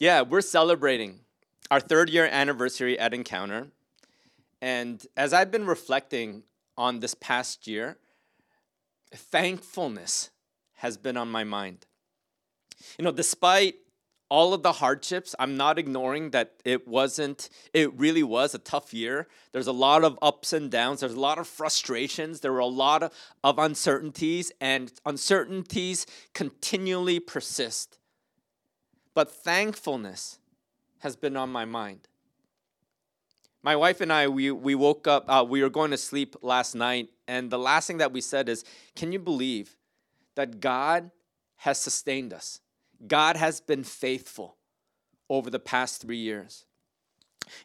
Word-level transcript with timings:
Yeah, 0.00 0.22
we're 0.22 0.40
celebrating 0.40 1.20
our 1.70 1.78
third 1.78 2.08
year 2.08 2.24
anniversary 2.24 2.98
at 2.98 3.12
Encounter. 3.12 3.66
And 4.62 5.06
as 5.14 5.34
I've 5.34 5.50
been 5.50 5.66
reflecting 5.66 6.44
on 6.78 7.00
this 7.00 7.14
past 7.14 7.66
year, 7.66 7.98
thankfulness 9.14 10.30
has 10.76 10.96
been 10.96 11.18
on 11.18 11.30
my 11.30 11.44
mind. 11.44 11.84
You 12.98 13.04
know, 13.04 13.12
despite 13.12 13.74
all 14.30 14.54
of 14.54 14.62
the 14.62 14.72
hardships, 14.72 15.34
I'm 15.38 15.58
not 15.58 15.78
ignoring 15.78 16.30
that 16.30 16.54
it 16.64 16.88
wasn't, 16.88 17.50
it 17.74 17.92
really 17.92 18.22
was 18.22 18.54
a 18.54 18.58
tough 18.58 18.94
year. 18.94 19.28
There's 19.52 19.66
a 19.66 19.72
lot 19.72 20.02
of 20.02 20.18
ups 20.22 20.54
and 20.54 20.70
downs, 20.70 21.00
there's 21.00 21.12
a 21.12 21.20
lot 21.20 21.38
of 21.38 21.46
frustrations, 21.46 22.40
there 22.40 22.54
were 22.54 22.60
a 22.60 22.64
lot 22.64 23.02
of, 23.02 23.12
of 23.44 23.58
uncertainties, 23.58 24.50
and 24.62 24.90
uncertainties 25.04 26.06
continually 26.32 27.20
persist 27.20 27.99
but 29.14 29.30
thankfulness 29.30 30.38
has 31.00 31.16
been 31.16 31.36
on 31.36 31.50
my 31.50 31.64
mind. 31.64 32.08
My 33.62 33.76
wife 33.76 34.00
and 34.00 34.12
I, 34.12 34.28
we, 34.28 34.50
we 34.50 34.74
woke 34.74 35.06
up, 35.06 35.24
uh, 35.28 35.44
we 35.46 35.62
were 35.62 35.68
going 35.68 35.90
to 35.90 35.98
sleep 35.98 36.34
last 36.40 36.74
night, 36.74 37.10
and 37.28 37.50
the 37.50 37.58
last 37.58 37.86
thing 37.86 37.98
that 37.98 38.12
we 38.12 38.20
said 38.20 38.48
is, 38.48 38.64
Can 38.96 39.12
you 39.12 39.18
believe 39.18 39.76
that 40.34 40.60
God 40.60 41.10
has 41.56 41.78
sustained 41.78 42.32
us? 42.32 42.60
God 43.06 43.36
has 43.36 43.60
been 43.60 43.84
faithful 43.84 44.56
over 45.28 45.50
the 45.50 45.58
past 45.58 46.00
three 46.00 46.18
years. 46.18 46.64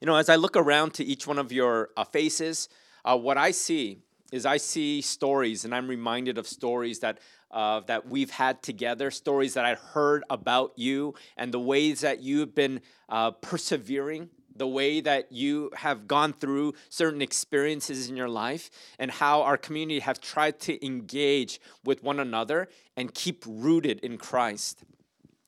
You 0.02 0.07
know, 0.07 0.16
as 0.16 0.30
I 0.30 0.35
look 0.35 0.57
around 0.57 0.93
to 0.96 1.04
each 1.04 1.27
one 1.27 1.40
of 1.40 1.52
your 1.52 1.90
uh, 1.96 2.04
faces, 2.04 2.70
uh, 3.04 3.18
what 3.18 3.38
I 3.38 3.52
see 3.52 3.99
is 4.32 4.46
I 4.46 4.57
see 4.57 5.02
stories, 5.02 5.63
and 5.63 5.73
I'm 5.73 5.88
reminded 5.88 6.38
of 6.38 6.48
stories 6.48 6.99
that 6.99 7.20
uh, 7.55 7.80
that 7.88 8.08
we've 8.08 8.30
had 8.30 8.62
together, 8.62 9.09
stories 9.09 9.54
that 9.54 9.63
I 9.63 9.76
heard 9.76 10.26
about 10.30 10.73
you, 10.76 11.16
and 11.38 11.54
the 11.54 11.59
ways 11.59 12.02
that 12.02 12.22
you've 12.22 12.54
been 12.54 12.82
uh, 13.08 13.32
persevering, 13.32 14.30
the 14.54 14.68
way 14.68 15.00
that 15.00 15.32
you 15.32 15.72
have 15.76 16.05
gone 16.05 16.34
through 16.34 16.74
certain 16.90 17.21
experiences 17.21 18.10
in 18.10 18.18
your 18.18 18.27
life, 18.27 18.70
and 18.99 19.10
how 19.10 19.41
our 19.41 19.57
community 19.57 20.02
have 20.02 20.20
tried 20.20 20.60
to 20.62 20.85
engage 20.85 21.62
with 21.85 22.04
one 22.04 22.20
another 22.20 22.68
and 22.98 23.13
keep 23.13 23.46
rooted 23.48 24.01
in 24.01 24.18
Christ. 24.18 24.84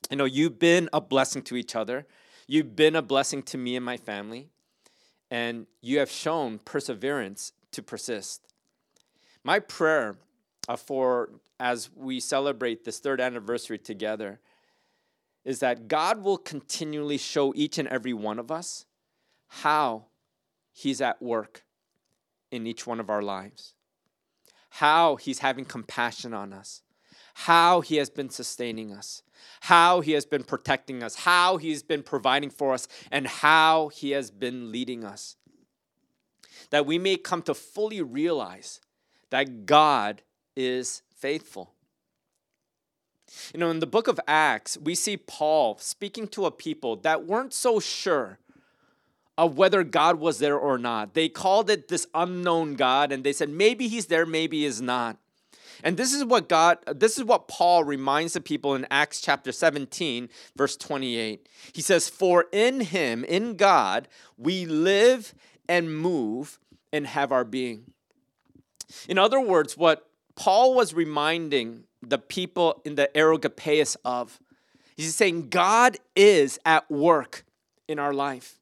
You 0.10 0.16
know, 0.16 0.26
you've 0.26 0.58
been 0.58 0.90
a 0.94 1.02
blessing 1.02 1.42
to 1.44 1.58
each 1.58 1.76
other. 1.76 2.08
You've 2.48 2.74
been 2.74 2.96
a 2.96 3.02
blessing 3.02 3.44
to 3.44 3.58
me 3.58 3.76
and 3.76 3.84
my 3.84 3.98
family, 3.98 4.48
and 5.30 5.68
you 5.82 6.00
have 6.00 6.10
shown 6.10 6.60
perseverance 6.60 7.52
to 7.72 7.84
persist. 7.84 8.48
My 9.44 9.60
prayer 9.60 10.16
uh, 10.70 10.78
for 10.78 11.30
as 11.60 11.90
we 11.96 12.20
celebrate 12.20 12.84
this 12.84 13.00
third 13.00 13.20
anniversary 13.20 13.78
together 13.78 14.40
is 15.44 15.60
that 15.60 15.88
God 15.88 16.24
will 16.24 16.38
continually 16.38 17.18
show 17.18 17.54
each 17.56 17.78
and 17.78 17.88
every 17.88 18.14
one 18.14 18.38
of 18.38 18.52
us 18.52 18.86
how 19.48 20.06
He's 20.74 21.02
at 21.02 21.22
work 21.22 21.64
in 22.52 22.68
each 22.68 22.86
one 22.86 23.00
of 23.00 23.10
our 23.10 23.22
lives, 23.22 23.74
how 24.70 25.16
He's 25.16 25.40
having 25.40 25.66
compassion 25.66 26.34
on 26.34 26.54
us, 26.54 26.84
how 27.34 27.82
He 27.82 27.96
has 27.96 28.10
been 28.10 28.30
sustaining 28.30 28.92
us, 28.92 29.24
how 29.62 30.02
He 30.02 30.12
has 30.12 30.26
been 30.26 30.44
protecting 30.44 31.02
us, 31.02 31.16
how 31.16 31.58
He's 31.58 31.82
been 31.82 32.04
providing 32.04 32.50
for 32.50 32.74
us, 32.74 32.88
and 33.10 33.26
how 33.26 33.88
He 33.88 34.12
has 34.12 34.30
been 34.30 34.72
leading 34.72 35.04
us. 35.04 35.38
That 36.70 36.86
we 36.86 37.00
may 37.00 37.16
come 37.16 37.42
to 37.44 37.54
fully 37.54 38.02
realize 38.02 38.82
that 39.30 39.66
God 39.66 40.24
is 40.56 41.04
faithful. 41.18 41.74
You 43.54 43.60
know, 43.60 43.70
in 43.70 43.80
the 43.80 43.88
book 43.88 44.08
of 44.08 44.20
Acts, 44.28 44.78
we 44.78 44.96
see 44.96 45.18
Paul 45.18 45.78
speaking 45.80 46.28
to 46.30 46.46
a 46.46 46.52
people 46.52 46.96
that 46.98 47.26
weren't 47.26 47.54
so 47.54 47.80
sure 47.80 48.40
of 49.38 49.58
whether 49.58 49.84
God 49.84 50.20
was 50.20 50.40
there 50.40 50.58
or 50.58 50.78
not. 50.78 51.14
They 51.14 51.30
called 51.30 51.70
it 51.70 51.88
this 51.88 52.08
unknown 52.14 52.76
God 52.76 53.12
and 53.12 53.24
they 53.24 53.34
said 53.34 53.50
maybe 53.50 53.88
he's 53.88 54.08
there, 54.08 54.26
maybe 54.26 54.64
he's 54.64 54.82
not. 54.82 55.18
And 55.84 55.96
this 55.96 56.14
is 56.14 56.26
what 56.26 56.50
God 56.50 56.80
this 56.88 57.18
is 57.18 57.24
what 57.24 57.48
Paul 57.48 57.84
reminds 57.84 58.34
the 58.34 58.42
people 58.42 58.74
in 58.74 58.88
Acts 58.90 59.22
chapter 59.22 59.52
17 59.52 60.30
verse 60.56 60.76
28. 60.76 61.48
He 61.74 61.82
says, 61.82 62.10
"For 62.10 62.48
in 62.52 62.82
him, 62.82 63.24
in 63.24 63.58
God, 63.58 64.08
we 64.38 64.66
live 64.66 65.36
and 65.70 65.96
move 65.96 66.60
and 66.92 67.06
have 67.06 67.32
our 67.32 67.44
being." 67.44 67.94
In 69.08 69.20
other 69.20 69.40
words, 69.40 69.78
what 69.78 70.07
Paul 70.38 70.76
was 70.76 70.94
reminding 70.94 71.84
the 72.02 72.20
people 72.20 72.82
in 72.86 72.96
the 72.96 73.16
Areopagus 73.18 73.98
of, 74.06 74.40
he's 74.96 75.16
saying, 75.16 75.50
God 75.50 75.98
is 76.16 76.60
at 76.64 76.90
work 76.90 77.44
in 77.88 78.00
our 78.00 78.14
life. 78.14 78.60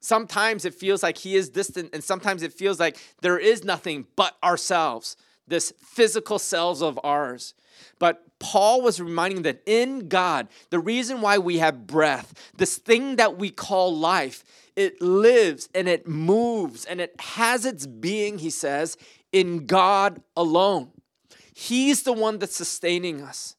Sometimes 0.00 0.64
it 0.64 0.74
feels 0.74 1.02
like 1.02 1.18
he 1.18 1.34
is 1.34 1.48
distant, 1.48 1.90
and 1.92 2.04
sometimes 2.04 2.42
it 2.42 2.52
feels 2.52 2.78
like 2.78 2.96
there 3.20 3.38
is 3.38 3.64
nothing 3.64 4.06
but 4.16 4.36
ourselves, 4.44 5.16
this 5.48 5.72
physical 5.78 6.38
selves 6.38 6.82
of 6.82 7.00
ours. 7.02 7.54
But 7.98 8.22
Paul 8.38 8.82
was 8.82 9.00
reminding 9.00 9.42
that 9.42 9.62
in 9.66 10.08
God, 10.08 10.48
the 10.70 10.78
reason 10.78 11.20
why 11.20 11.38
we 11.38 11.58
have 11.58 11.86
breath, 11.86 12.52
this 12.56 12.78
thing 12.78 13.16
that 13.16 13.38
we 13.38 13.50
call 13.50 13.96
life, 13.96 14.44
it 14.76 15.00
lives 15.00 15.68
and 15.74 15.88
it 15.88 16.06
moves 16.06 16.84
and 16.84 17.00
it 17.00 17.18
has 17.20 17.64
its 17.64 17.86
being, 17.86 18.38
he 18.38 18.50
says, 18.50 18.96
in 19.34 19.66
God 19.66 20.22
alone. 20.36 20.92
He's 21.52 22.04
the 22.04 22.12
one 22.12 22.38
that's 22.38 22.54
sustaining 22.54 23.20
us. 23.20 23.56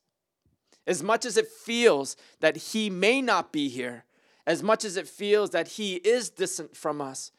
As 0.87 1.03
much 1.03 1.25
as 1.25 1.35
it 1.35 1.47
feels 1.47 2.15
that 2.39 2.55
He 2.55 2.89
may 2.89 3.21
not 3.21 3.51
be 3.51 3.67
here, 3.67 4.05
as 4.47 4.63
much 4.63 4.85
as 4.85 4.95
it 4.95 5.07
feels 5.07 5.49
that 5.49 5.67
He 5.67 5.95
is 5.95 6.29
distant 6.29 6.77
from 6.77 7.01
us, 7.01 7.31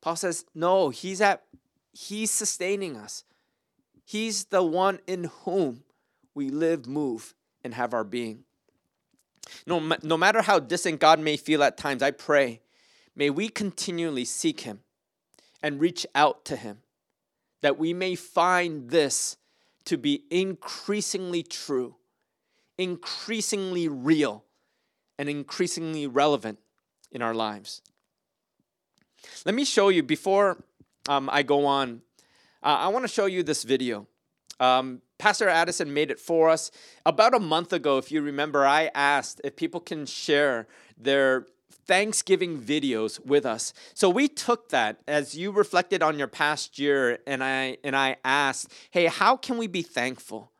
Paul 0.00 0.16
says, 0.16 0.46
no, 0.54 0.88
He's 0.88 1.20
at 1.20 1.42
He's 1.92 2.30
sustaining 2.30 2.96
us. 2.96 3.24
He's 4.04 4.46
the 4.46 4.62
one 4.62 5.00
in 5.06 5.24
whom 5.44 5.84
we 6.34 6.48
live, 6.48 6.86
move, 6.86 7.34
and 7.62 7.74
have 7.74 7.92
our 7.92 8.04
being. 8.04 8.44
No, 9.66 9.80
no 10.02 10.16
matter 10.16 10.40
how 10.40 10.60
distant 10.60 10.98
God 10.98 11.20
may 11.20 11.36
feel 11.36 11.62
at 11.62 11.76
times, 11.76 12.02
I 12.02 12.12
pray 12.12 12.60
May 13.14 13.28
we 13.28 13.48
continually 13.48 14.24
seek 14.24 14.60
Him 14.60 14.80
and 15.62 15.78
reach 15.80 16.06
out 16.14 16.44
to 16.46 16.56
Him 16.56 16.78
that 17.62 17.78
we 17.78 17.92
may 17.92 18.14
find 18.14 18.90
this 18.90 19.36
to 19.84 19.96
be 19.96 20.24
increasingly 20.30 21.42
true, 21.42 21.96
increasingly 22.78 23.88
real, 23.88 24.44
and 25.18 25.28
increasingly 25.28 26.06
relevant 26.06 26.58
in 27.10 27.22
our 27.22 27.34
lives. 27.34 27.82
Let 29.44 29.54
me 29.54 29.64
show 29.64 29.88
you, 29.88 30.02
before 30.02 30.62
um, 31.08 31.28
I 31.32 31.42
go 31.42 31.66
on, 31.66 32.02
uh, 32.62 32.78
I 32.80 32.88
want 32.88 33.04
to 33.04 33.08
show 33.08 33.26
you 33.26 33.42
this 33.42 33.64
video. 33.64 34.06
Um, 34.58 35.02
Pastor 35.18 35.48
Addison 35.48 35.92
made 35.92 36.10
it 36.10 36.20
for 36.20 36.48
us. 36.48 36.70
About 37.04 37.34
a 37.34 37.40
month 37.40 37.72
ago, 37.72 37.98
if 37.98 38.10
you 38.12 38.22
remember, 38.22 38.66
I 38.66 38.90
asked 38.94 39.40
if 39.44 39.56
people 39.56 39.80
can 39.80 40.06
share 40.06 40.66
their 40.96 41.46
Thanksgiving 41.86 42.60
videos 42.60 43.24
with 43.24 43.44
us. 43.46 43.72
So 43.94 44.08
we 44.08 44.28
took 44.28 44.68
that 44.70 45.00
as 45.08 45.34
you 45.34 45.50
reflected 45.50 46.02
on 46.02 46.18
your 46.18 46.28
past 46.28 46.78
year 46.78 47.18
and 47.26 47.42
I 47.42 47.78
and 47.84 47.96
I 47.96 48.16
asked, 48.24 48.72
"Hey, 48.90 49.06
how 49.06 49.36
can 49.36 49.58
we 49.58 49.66
be 49.66 49.82
thankful?" 49.82 50.52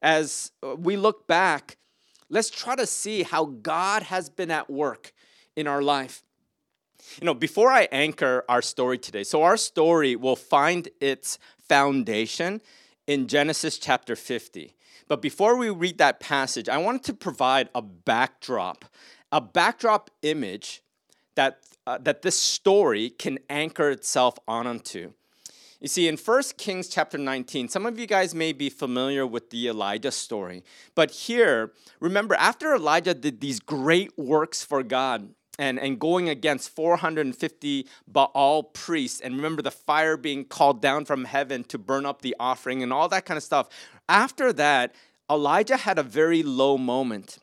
As 0.00 0.50
uh, 0.62 0.74
we 0.76 0.96
look 0.96 1.26
back, 1.26 1.76
let's 2.28 2.50
try 2.50 2.74
to 2.74 2.86
see 2.86 3.22
how 3.22 3.44
God 3.44 4.04
has 4.04 4.28
been 4.28 4.50
at 4.50 4.68
work 4.68 5.12
in 5.54 5.66
our 5.66 5.82
life. 5.82 6.24
You 7.20 7.26
know, 7.26 7.34
before 7.34 7.70
I 7.70 7.88
anchor 7.92 8.44
our 8.48 8.62
story 8.62 8.98
today, 8.98 9.24
so 9.24 9.42
our 9.42 9.56
story 9.56 10.16
will 10.16 10.36
find 10.36 10.88
its 11.00 11.38
foundation 11.68 12.60
in 13.06 13.26
Genesis 13.26 13.78
chapter 13.78 14.16
50. 14.16 14.74
But 15.08 15.20
before 15.20 15.56
we 15.56 15.68
read 15.68 15.98
that 15.98 16.20
passage, 16.20 16.68
I 16.68 16.78
wanted 16.78 17.04
to 17.04 17.14
provide 17.14 17.68
a 17.74 17.82
backdrop 17.82 18.84
a 19.32 19.40
backdrop 19.40 20.10
image 20.22 20.82
that, 21.34 21.60
uh, 21.86 21.98
that 21.98 22.22
this 22.22 22.38
story 22.38 23.10
can 23.10 23.38
anchor 23.48 23.90
itself 23.90 24.38
on 24.46 24.66
onto. 24.66 25.12
You 25.80 25.88
see, 25.88 26.06
in 26.06 26.16
1 26.16 26.42
Kings 26.58 26.86
chapter 26.86 27.18
19, 27.18 27.68
some 27.68 27.86
of 27.86 27.98
you 27.98 28.06
guys 28.06 28.36
may 28.36 28.52
be 28.52 28.70
familiar 28.70 29.26
with 29.26 29.50
the 29.50 29.66
Elijah 29.66 30.12
story. 30.12 30.62
But 30.94 31.10
here, 31.10 31.72
remember, 31.98 32.36
after 32.36 32.72
Elijah 32.72 33.14
did 33.14 33.40
these 33.40 33.58
great 33.58 34.16
works 34.16 34.62
for 34.62 34.84
God, 34.84 35.34
and, 35.58 35.78
and 35.78 35.98
going 35.98 36.28
against 36.28 36.70
450 36.70 37.86
Baal 38.08 38.62
priests, 38.62 39.20
and 39.20 39.36
remember 39.36 39.60
the 39.60 39.70
fire 39.70 40.16
being 40.16 40.44
called 40.44 40.80
down 40.80 41.04
from 41.04 41.24
heaven 41.24 41.62
to 41.64 41.78
burn 41.78 42.06
up 42.06 42.22
the 42.22 42.34
offering 42.40 42.82
and 42.82 42.92
all 42.92 43.08
that 43.08 43.26
kind 43.26 43.36
of 43.36 43.44
stuff. 43.44 43.68
After 44.08 44.52
that, 44.54 44.94
Elijah 45.30 45.76
had 45.76 45.98
a 45.98 46.02
very 46.02 46.42
low 46.42 46.78
moment. 46.78 47.38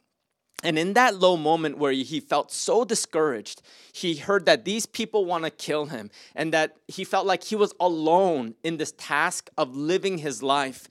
And 0.61 0.77
in 0.77 0.94
that 0.94 1.15
low 1.15 1.38
moment 1.38 1.77
where 1.77 1.94
he 1.94 2.19
felt 2.19 2.51
so 2.51 2.83
discouraged, 2.83 3.61
he 3.94 4.15
heard 4.15 4.45
that 4.45 4.65
these 4.65 4.85
people 4.85 5.23
want 5.23 5.45
to 5.45 5.50
kill 5.51 5.85
him 5.85 6.11
and 6.35 6.53
that 6.53 6.75
he 6.88 7.06
felt 7.06 7.25
like 7.25 7.45
he 7.45 7.56
was 7.56 7.73
alone 7.79 8.56
in 8.61 8.75
this 8.75 8.94
task 8.97 9.50
of 9.57 9.75
living 9.75 10.17
his 10.17 10.44
life. 10.44 10.88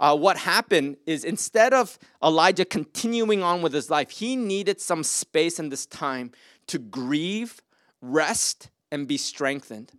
uh, 0.00 0.16
what 0.16 0.36
happened 0.36 0.96
is 1.06 1.24
instead 1.24 1.72
of 1.72 1.98
Elijah 2.22 2.64
continuing 2.64 3.42
on 3.42 3.62
with 3.62 3.72
his 3.72 3.90
life, 3.90 4.10
he 4.10 4.36
needed 4.36 4.80
some 4.80 5.02
space 5.02 5.58
in 5.58 5.68
this 5.68 5.86
time 5.86 6.32
to 6.66 6.78
grieve, 6.78 7.62
rest, 8.00 8.70
and 8.90 9.06
be 9.06 9.16
strengthened. 9.16 9.92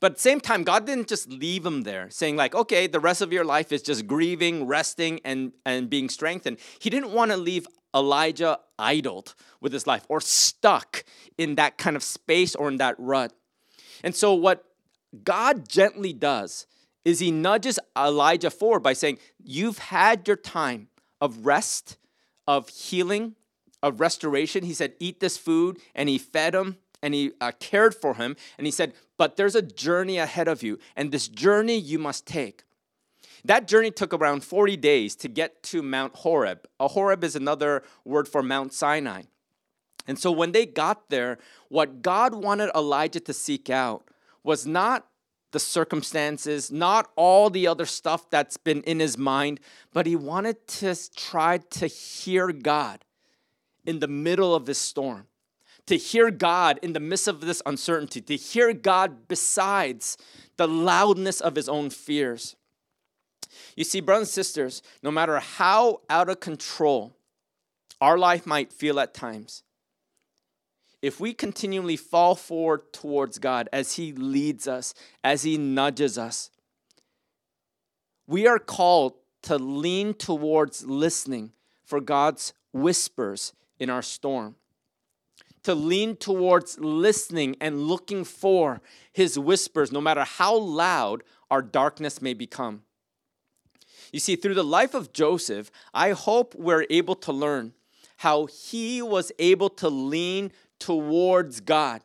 But 0.00 0.12
at 0.12 0.16
the 0.16 0.22
same 0.22 0.40
time, 0.40 0.62
God 0.62 0.86
didn't 0.86 1.08
just 1.08 1.28
leave 1.28 1.66
him 1.66 1.82
there, 1.82 2.08
saying, 2.08 2.36
like, 2.36 2.54
okay, 2.54 2.86
the 2.86 3.00
rest 3.00 3.20
of 3.20 3.32
your 3.32 3.44
life 3.44 3.70
is 3.72 3.82
just 3.82 4.06
grieving, 4.06 4.66
resting, 4.66 5.20
and, 5.24 5.52
and 5.66 5.90
being 5.90 6.08
strengthened. 6.08 6.56
He 6.78 6.88
didn't 6.88 7.10
want 7.10 7.30
to 7.32 7.36
leave 7.36 7.66
Elijah 7.94 8.58
idled 8.78 9.34
with 9.60 9.72
his 9.72 9.86
life 9.86 10.04
or 10.08 10.20
stuck 10.20 11.04
in 11.38 11.54
that 11.54 11.78
kind 11.78 11.96
of 11.96 12.02
space 12.02 12.54
or 12.54 12.68
in 12.68 12.78
that 12.78 12.96
rut. 12.98 13.32
And 14.02 14.14
so, 14.14 14.34
what 14.34 14.64
God 15.22 15.68
gently 15.68 16.12
does 16.12 16.66
is 17.04 17.20
he 17.20 17.30
nudges 17.30 17.78
Elijah 17.96 18.50
forward 18.50 18.80
by 18.80 18.94
saying, 18.94 19.18
You've 19.42 19.78
had 19.78 20.26
your 20.26 20.36
time 20.36 20.88
of 21.20 21.46
rest, 21.46 21.98
of 22.48 22.68
healing, 22.68 23.36
of 23.82 24.00
restoration. 24.00 24.64
He 24.64 24.74
said, 24.74 24.94
Eat 24.98 25.20
this 25.20 25.36
food, 25.36 25.78
and 25.94 26.08
he 26.08 26.18
fed 26.18 26.54
him 26.54 26.78
and 27.04 27.12
he 27.12 27.32
uh, 27.38 27.52
cared 27.60 27.94
for 27.94 28.14
him. 28.14 28.34
And 28.56 28.66
he 28.66 28.70
said, 28.70 28.94
But 29.18 29.36
there's 29.36 29.54
a 29.54 29.60
journey 29.60 30.16
ahead 30.16 30.48
of 30.48 30.62
you, 30.62 30.78
and 30.96 31.12
this 31.12 31.28
journey 31.28 31.76
you 31.76 31.98
must 31.98 32.26
take. 32.26 32.64
That 33.44 33.68
journey 33.68 33.90
took 33.90 34.14
around 34.14 34.42
40 34.42 34.76
days 34.76 35.14
to 35.16 35.28
get 35.28 35.62
to 35.64 35.82
Mount 35.82 36.16
Horeb. 36.16 36.66
A 36.80 36.88
Horeb 36.88 37.22
is 37.22 37.36
another 37.36 37.82
word 38.04 38.26
for 38.26 38.42
Mount 38.42 38.72
Sinai. 38.72 39.22
And 40.06 40.18
so 40.18 40.30
when 40.30 40.52
they 40.52 40.66
got 40.66 41.10
there, 41.10 41.38
what 41.68 42.02
God 42.02 42.34
wanted 42.34 42.70
Elijah 42.74 43.20
to 43.20 43.32
seek 43.32 43.70
out 43.70 44.08
was 44.42 44.66
not 44.66 45.06
the 45.52 45.60
circumstances, 45.60 46.72
not 46.72 47.10
all 47.16 47.48
the 47.48 47.66
other 47.66 47.86
stuff 47.86 48.28
that's 48.28 48.56
been 48.56 48.82
in 48.82 48.98
his 48.98 49.16
mind, 49.16 49.60
but 49.92 50.06
he 50.06 50.16
wanted 50.16 50.66
to 50.66 50.96
try 51.14 51.58
to 51.58 51.86
hear 51.86 52.50
God 52.50 53.04
in 53.84 54.00
the 54.00 54.08
middle 54.08 54.54
of 54.54 54.66
this 54.66 54.78
storm 54.78 55.28
to 55.86 55.96
hear 55.96 56.30
God 56.30 56.78
in 56.82 56.92
the 56.92 57.00
midst 57.00 57.28
of 57.28 57.40
this 57.40 57.62
uncertainty, 57.66 58.20
to 58.22 58.36
hear 58.36 58.72
God 58.72 59.28
besides 59.28 60.16
the 60.56 60.66
loudness 60.66 61.40
of 61.40 61.56
his 61.56 61.68
own 61.68 61.90
fears. 61.90 62.56
You 63.76 63.84
see, 63.84 64.00
brothers 64.00 64.28
and 64.28 64.32
sisters, 64.34 64.82
no 65.02 65.10
matter 65.10 65.38
how 65.38 66.00
out 66.08 66.28
of 66.28 66.40
control 66.40 67.16
our 68.00 68.18
life 68.18 68.46
might 68.46 68.72
feel 68.72 69.00
at 69.00 69.14
times, 69.14 69.62
if 71.00 71.20
we 71.20 71.34
continually 71.34 71.96
fall 71.96 72.34
forward 72.34 72.92
towards 72.92 73.38
God 73.38 73.68
as 73.72 73.96
He 73.96 74.12
leads 74.12 74.66
us, 74.66 74.94
as 75.22 75.42
He 75.42 75.58
nudges 75.58 76.16
us, 76.16 76.50
we 78.26 78.46
are 78.46 78.58
called 78.58 79.14
to 79.42 79.58
lean 79.58 80.14
towards 80.14 80.84
listening 80.86 81.52
for 81.84 82.00
God's 82.00 82.54
whispers 82.72 83.52
in 83.78 83.90
our 83.90 84.02
storm 84.02 84.56
to 85.64 85.74
lean 85.74 86.16
towards 86.16 86.78
listening 86.78 87.56
and 87.60 87.88
looking 87.88 88.22
for 88.22 88.80
his 89.12 89.38
whispers, 89.38 89.90
no 89.90 90.00
matter 90.00 90.22
how 90.22 90.56
loud 90.56 91.22
our 91.50 91.62
darkness 91.62 92.22
may 92.22 92.34
become. 92.34 92.82
You 94.12 94.20
see, 94.20 94.36
through 94.36 94.54
the 94.54 94.64
life 94.64 94.94
of 94.94 95.12
Joseph, 95.12 95.70
I 95.92 96.10
hope 96.10 96.54
we're 96.54 96.86
able 96.90 97.14
to 97.16 97.32
learn 97.32 97.74
how 98.18 98.46
he 98.46 99.02
was 99.02 99.32
able 99.38 99.68
to 99.68 99.88
lean 99.88 100.52
towards 100.78 101.60
God 101.60 102.02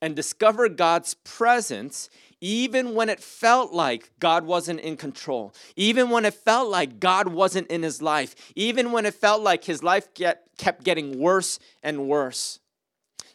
and 0.00 0.16
discover 0.16 0.68
God's 0.68 1.14
presence 1.14 2.10
even 2.40 2.96
when 2.96 3.08
it 3.08 3.20
felt 3.20 3.72
like 3.72 4.10
God 4.18 4.44
wasn't 4.44 4.80
in 4.80 4.96
control, 4.96 5.54
even 5.76 6.10
when 6.10 6.24
it 6.24 6.34
felt 6.34 6.68
like 6.68 6.98
God 6.98 7.28
wasn't 7.28 7.68
in 7.68 7.84
his 7.84 8.02
life, 8.02 8.34
even 8.56 8.90
when 8.90 9.06
it 9.06 9.14
felt 9.14 9.42
like 9.42 9.64
his 9.64 9.84
life 9.84 10.12
get, 10.12 10.42
kept 10.58 10.82
getting 10.82 11.20
worse 11.20 11.60
and 11.84 12.08
worse. 12.08 12.58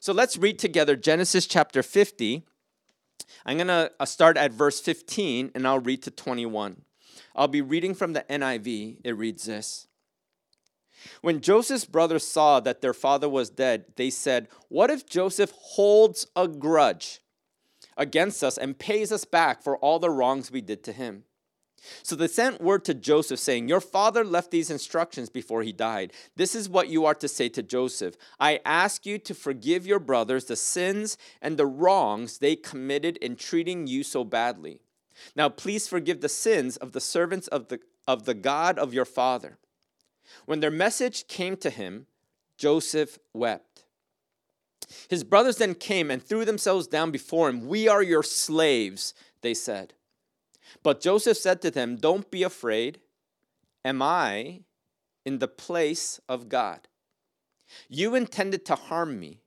So 0.02 0.12
let's 0.12 0.38
read 0.38 0.60
together 0.60 0.98
Genesis 0.98 1.48
chapter 1.48 1.82
50. 1.82 2.44
I'm 3.46 3.58
going 3.58 3.68
to 3.68 3.90
uh, 3.98 4.06
start 4.06 4.36
at 4.36 4.52
verse 4.52 4.82
15 4.82 5.52
and 5.56 5.66
I'll 5.66 5.80
read 5.80 6.04
to 6.04 6.12
21. 6.12 6.82
I'll 7.38 7.48
be 7.48 7.62
reading 7.62 7.94
from 7.94 8.14
the 8.14 8.26
NIV. 8.30 8.98
It 9.04 9.16
reads 9.16 9.46
this 9.46 9.88
When 11.22 11.40
Joseph's 11.40 11.86
brothers 11.86 12.28
saw 12.28 12.60
that 12.60 12.82
their 12.82 12.94
father 12.94 13.30
was 13.30 13.50
dead, 13.50 13.86
they 13.96 14.10
said, 14.10 14.48
What 14.68 14.90
if 14.90 15.06
Joseph 15.06 15.52
holds 15.52 16.28
a 16.36 16.48
grudge? 16.48 17.22
against 17.98 18.44
us 18.44 18.58
and 18.58 18.78
pays 18.78 19.12
us 19.12 19.26
back 19.26 19.62
for 19.62 19.78
all 19.78 20.00
the 20.00 20.10
wrongs 20.10 20.52
we 20.52 20.62
did 20.62 20.84
to 20.84 20.94
him. 20.94 21.24
So 22.04 22.16
they 22.16 22.28
sent 22.28 22.62
word 22.62 22.86
to 22.86 22.94
Joseph 22.94 23.40
saying, 23.40 23.68
Your 23.68 23.82
father 23.82 24.24
left 24.24 24.52
these 24.52 24.72
instructions 24.72 25.30
before 25.30 25.64
he 25.64 25.72
died. 25.72 26.12
This 26.36 26.56
is 26.56 26.70
what 26.70 26.90
you 26.90 27.06
are 27.06 27.14
to 27.16 27.28
say 27.28 27.50
to 27.50 27.64
Joseph 27.64 28.16
I 28.40 28.60
ask 28.66 29.06
you 29.06 29.18
to 29.20 29.34
forgive 29.34 29.86
your 29.86 30.00
brothers 30.00 30.46
the 30.46 30.56
sins 30.56 31.18
and 31.42 31.58
the 31.58 31.66
wrongs 31.66 32.40
they 32.40 32.56
committed 32.56 33.18
in 33.18 33.36
treating 33.36 33.88
you 33.88 34.04
so 34.04 34.24
badly. 34.24 34.82
Now 35.36 35.50
please 35.50 35.88
forgive 35.88 36.22
the 36.22 36.30
sins 36.30 36.78
of 36.78 36.92
the 36.92 37.02
servants 37.02 37.48
of 37.48 37.68
the, 37.68 37.80
of 38.08 38.26
the 38.26 38.34
God 38.34 38.78
of 38.80 38.94
your 38.94 39.06
father. 39.06 39.58
When 40.46 40.60
their 40.60 40.72
message 40.72 41.28
came 41.28 41.58
to 41.58 41.70
him, 41.70 42.08
Joseph 42.58 43.20
wept. 43.34 43.86
His 45.10 45.24
brothers 45.24 45.58
then 45.58 45.76
came 45.76 46.10
and 46.10 46.24
threw 46.24 46.46
themselves 46.46 46.88
down 46.88 47.12
before 47.12 47.50
him. 47.50 47.68
We 47.68 47.88
are 47.88 48.02
your 48.02 48.24
slaves, 48.24 49.14
they 49.42 49.54
said. 49.54 49.94
But 50.84 51.02
Joseph 51.02 51.38
said 51.38 51.62
to 51.62 51.72
them, 51.72 51.98
Don't 51.98 52.30
be 52.32 52.44
afraid. 52.44 53.00
Am 53.84 54.02
I 54.02 54.62
in 55.26 55.40
the 55.40 55.48
place 55.48 56.20
of 56.28 56.50
God? 56.50 56.88
You 57.90 58.16
intended 58.16 58.66
to 58.66 58.76
harm 58.76 59.20
me, 59.20 59.42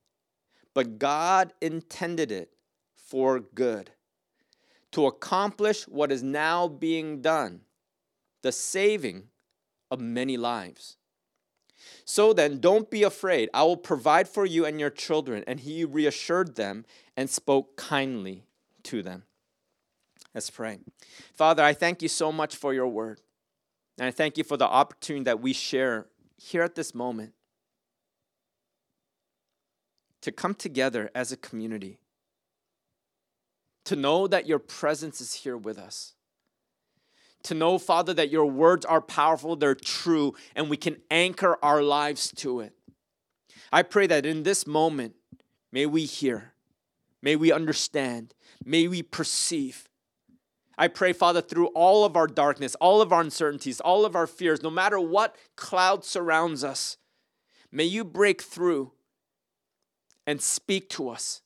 but 0.74 0.98
God 0.98 1.52
intended 1.60 2.30
it 2.30 2.52
for 2.96 3.40
good, 3.40 3.90
to 4.92 5.06
accomplish 5.06 5.84
what 5.84 6.10
is 6.10 6.22
now 6.22 6.68
being 6.68 7.20
done, 7.20 7.60
the 8.42 8.52
saving 8.52 9.28
of 9.90 10.00
many 10.00 10.36
lives. 10.36 10.96
So 12.04 12.32
then, 12.32 12.58
don't 12.58 12.90
be 12.90 13.02
afraid. 13.02 13.48
I 13.54 13.62
will 13.62 13.76
provide 13.76 14.28
for 14.28 14.44
you 14.44 14.66
and 14.66 14.78
your 14.78 14.90
children. 14.90 15.44
And 15.46 15.60
he 15.60 15.84
reassured 15.84 16.56
them 16.56 16.84
and 17.16 17.30
spoke 17.30 17.76
kindly 17.76 18.44
to 18.84 19.02
them. 19.02 19.24
Let's 20.34 20.50
pray. 20.50 20.78
Father, 21.32 21.62
I 21.62 21.72
thank 21.72 22.02
you 22.02 22.08
so 22.08 22.30
much 22.30 22.54
for 22.54 22.74
your 22.74 22.86
word. 22.86 23.20
And 23.98 24.06
I 24.06 24.10
thank 24.10 24.38
you 24.38 24.44
for 24.44 24.56
the 24.56 24.66
opportunity 24.66 25.24
that 25.24 25.40
we 25.40 25.52
share 25.52 26.06
here 26.36 26.62
at 26.62 26.74
this 26.74 26.94
moment 26.94 27.34
to 30.22 30.32
come 30.32 30.54
together 30.54 31.10
as 31.14 31.32
a 31.32 31.36
community, 31.36 31.98
to 33.84 33.96
know 33.96 34.26
that 34.26 34.46
your 34.46 34.58
presence 34.58 35.20
is 35.20 35.34
here 35.34 35.56
with 35.56 35.78
us 35.78 36.14
to 37.44 37.54
know, 37.54 37.78
Father, 37.78 38.12
that 38.14 38.30
your 38.30 38.46
words 38.46 38.84
are 38.84 39.00
powerful, 39.00 39.56
they're 39.56 39.74
true, 39.74 40.34
and 40.54 40.68
we 40.68 40.76
can 40.76 40.96
anchor 41.10 41.58
our 41.62 41.82
lives 41.82 42.32
to 42.36 42.60
it. 42.60 42.74
I 43.72 43.82
pray 43.82 44.06
that 44.08 44.26
in 44.26 44.42
this 44.42 44.66
moment, 44.66 45.14
may 45.72 45.86
we 45.86 46.04
hear, 46.04 46.52
may 47.22 47.36
we 47.36 47.52
understand, 47.52 48.34
may 48.64 48.88
we 48.88 49.02
perceive. 49.02 49.88
I 50.76 50.88
pray, 50.88 51.12
Father, 51.12 51.40
through 51.40 51.68
all 51.68 52.04
of 52.04 52.16
our 52.16 52.26
darkness, 52.26 52.74
all 52.76 53.00
of 53.00 53.12
our 53.12 53.20
uncertainties, 53.20 53.80
all 53.80 54.04
of 54.04 54.16
our 54.16 54.26
fears, 54.26 54.62
no 54.62 54.70
matter 54.70 54.98
what 54.98 55.36
cloud 55.56 56.04
surrounds 56.04 56.64
us, 56.64 56.96
may 57.70 57.84
you 57.84 58.04
break 58.04 58.42
through 58.42 58.92
and 60.26 60.40
speak 60.40 60.88
to 60.90 61.08
us. 61.08 61.42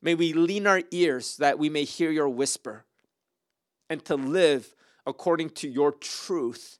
May 0.00 0.14
we 0.14 0.32
lean 0.32 0.66
our 0.66 0.82
ears 0.90 1.36
that 1.38 1.58
we 1.58 1.68
may 1.68 1.84
hear 1.84 2.10
your 2.10 2.28
whisper 2.28 2.84
and 3.90 4.04
to 4.04 4.14
live 4.14 4.74
according 5.06 5.50
to 5.50 5.68
your 5.68 5.92
truth 5.92 6.78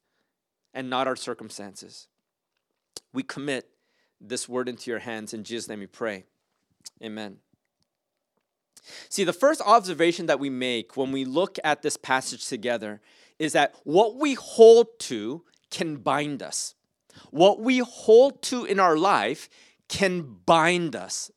and 0.74 0.88
not 0.88 1.06
our 1.08 1.16
circumstances. 1.16 2.08
We 3.12 3.22
commit 3.22 3.68
this 4.20 4.48
word 4.48 4.68
into 4.68 4.90
your 4.90 5.00
hands. 5.00 5.34
In 5.34 5.44
Jesus' 5.44 5.68
name 5.68 5.80
we 5.80 5.86
pray. 5.86 6.24
Amen. 7.02 7.38
See, 9.08 9.24
the 9.24 9.32
first 9.32 9.60
observation 9.64 10.26
that 10.26 10.40
we 10.40 10.50
make 10.50 10.96
when 10.96 11.12
we 11.12 11.24
look 11.24 11.58
at 11.64 11.82
this 11.82 11.96
passage 11.96 12.46
together 12.46 13.00
is 13.38 13.52
that 13.52 13.74
what 13.84 14.16
we 14.16 14.34
hold 14.34 14.98
to 15.00 15.44
can 15.70 15.96
bind 15.96 16.42
us. 16.42 16.74
What 17.30 17.60
we 17.60 17.78
hold 17.78 18.42
to 18.42 18.64
in 18.64 18.80
our 18.80 18.96
life 18.96 19.48
can 19.88 20.36
bind 20.46 20.94
us. 20.94 21.30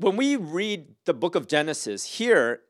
When 0.00 0.16
we 0.16 0.36
read 0.36 0.94
the 1.06 1.14
book 1.14 1.34
of 1.34 1.48
Genesis, 1.48 2.04
here 2.04 2.60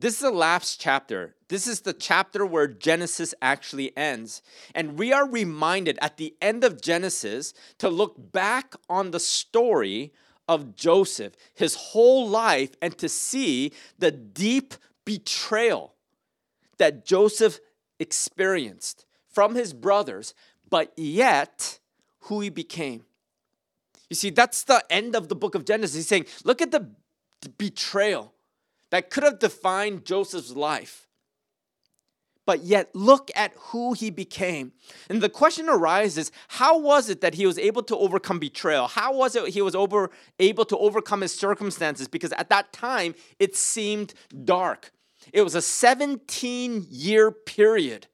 this 0.00 0.14
is 0.14 0.20
the 0.20 0.30
last 0.30 0.80
chapter. 0.80 1.36
This 1.48 1.66
is 1.66 1.82
the 1.82 1.92
chapter 1.92 2.44
where 2.44 2.66
Genesis 2.66 3.34
actually 3.42 3.96
ends. 3.96 4.40
And 4.74 4.98
we 4.98 5.12
are 5.12 5.28
reminded 5.28 5.98
at 6.00 6.16
the 6.16 6.34
end 6.40 6.64
of 6.64 6.80
Genesis 6.80 7.52
to 7.78 7.88
look 7.88 8.32
back 8.32 8.74
on 8.88 9.10
the 9.10 9.20
story 9.20 10.12
of 10.48 10.74
Joseph, 10.74 11.34
his 11.54 11.74
whole 11.74 12.28
life, 12.28 12.70
and 12.80 12.96
to 12.98 13.08
see 13.08 13.72
the 13.98 14.10
deep 14.10 14.74
betrayal 15.04 15.94
that 16.78 17.04
Joseph 17.04 17.60
experienced 17.98 19.06
from 19.28 19.54
his 19.54 19.72
brothers, 19.72 20.34
but 20.68 20.92
yet 20.96 21.78
who 22.20 22.40
he 22.40 22.48
became. 22.48 23.04
You 24.10 24.16
see, 24.16 24.30
that's 24.30 24.64
the 24.64 24.84
end 24.90 25.14
of 25.16 25.28
the 25.28 25.34
book 25.34 25.54
of 25.54 25.64
Genesis. 25.64 25.96
He's 25.96 26.08
saying, 26.08 26.26
look 26.44 26.60
at 26.60 26.70
the 26.70 26.88
betrayal 27.58 28.34
that 28.90 29.10
could 29.10 29.24
have 29.24 29.38
defined 29.38 30.04
Joseph's 30.04 30.52
life. 30.52 31.08
But 32.46 32.62
yet, 32.62 32.94
look 32.94 33.30
at 33.34 33.52
who 33.56 33.94
he 33.94 34.10
became. 34.10 34.72
And 35.08 35.22
the 35.22 35.30
question 35.30 35.68
arises 35.68 36.30
how 36.48 36.78
was 36.78 37.08
it 37.08 37.22
that 37.22 37.34
he 37.34 37.46
was 37.46 37.58
able 37.58 37.82
to 37.84 37.96
overcome 37.96 38.38
betrayal? 38.38 38.86
How 38.86 39.14
was 39.14 39.34
it 39.34 39.48
he 39.48 39.62
was 39.62 39.74
over, 39.74 40.10
able 40.38 40.66
to 40.66 40.76
overcome 40.76 41.22
his 41.22 41.34
circumstances? 41.34 42.06
Because 42.06 42.32
at 42.32 42.50
that 42.50 42.72
time, 42.72 43.14
it 43.38 43.56
seemed 43.56 44.12
dark. 44.44 44.92
It 45.32 45.42
was 45.42 45.54
a 45.54 45.62
17 45.62 46.86
year 46.90 47.30
period 47.30 48.08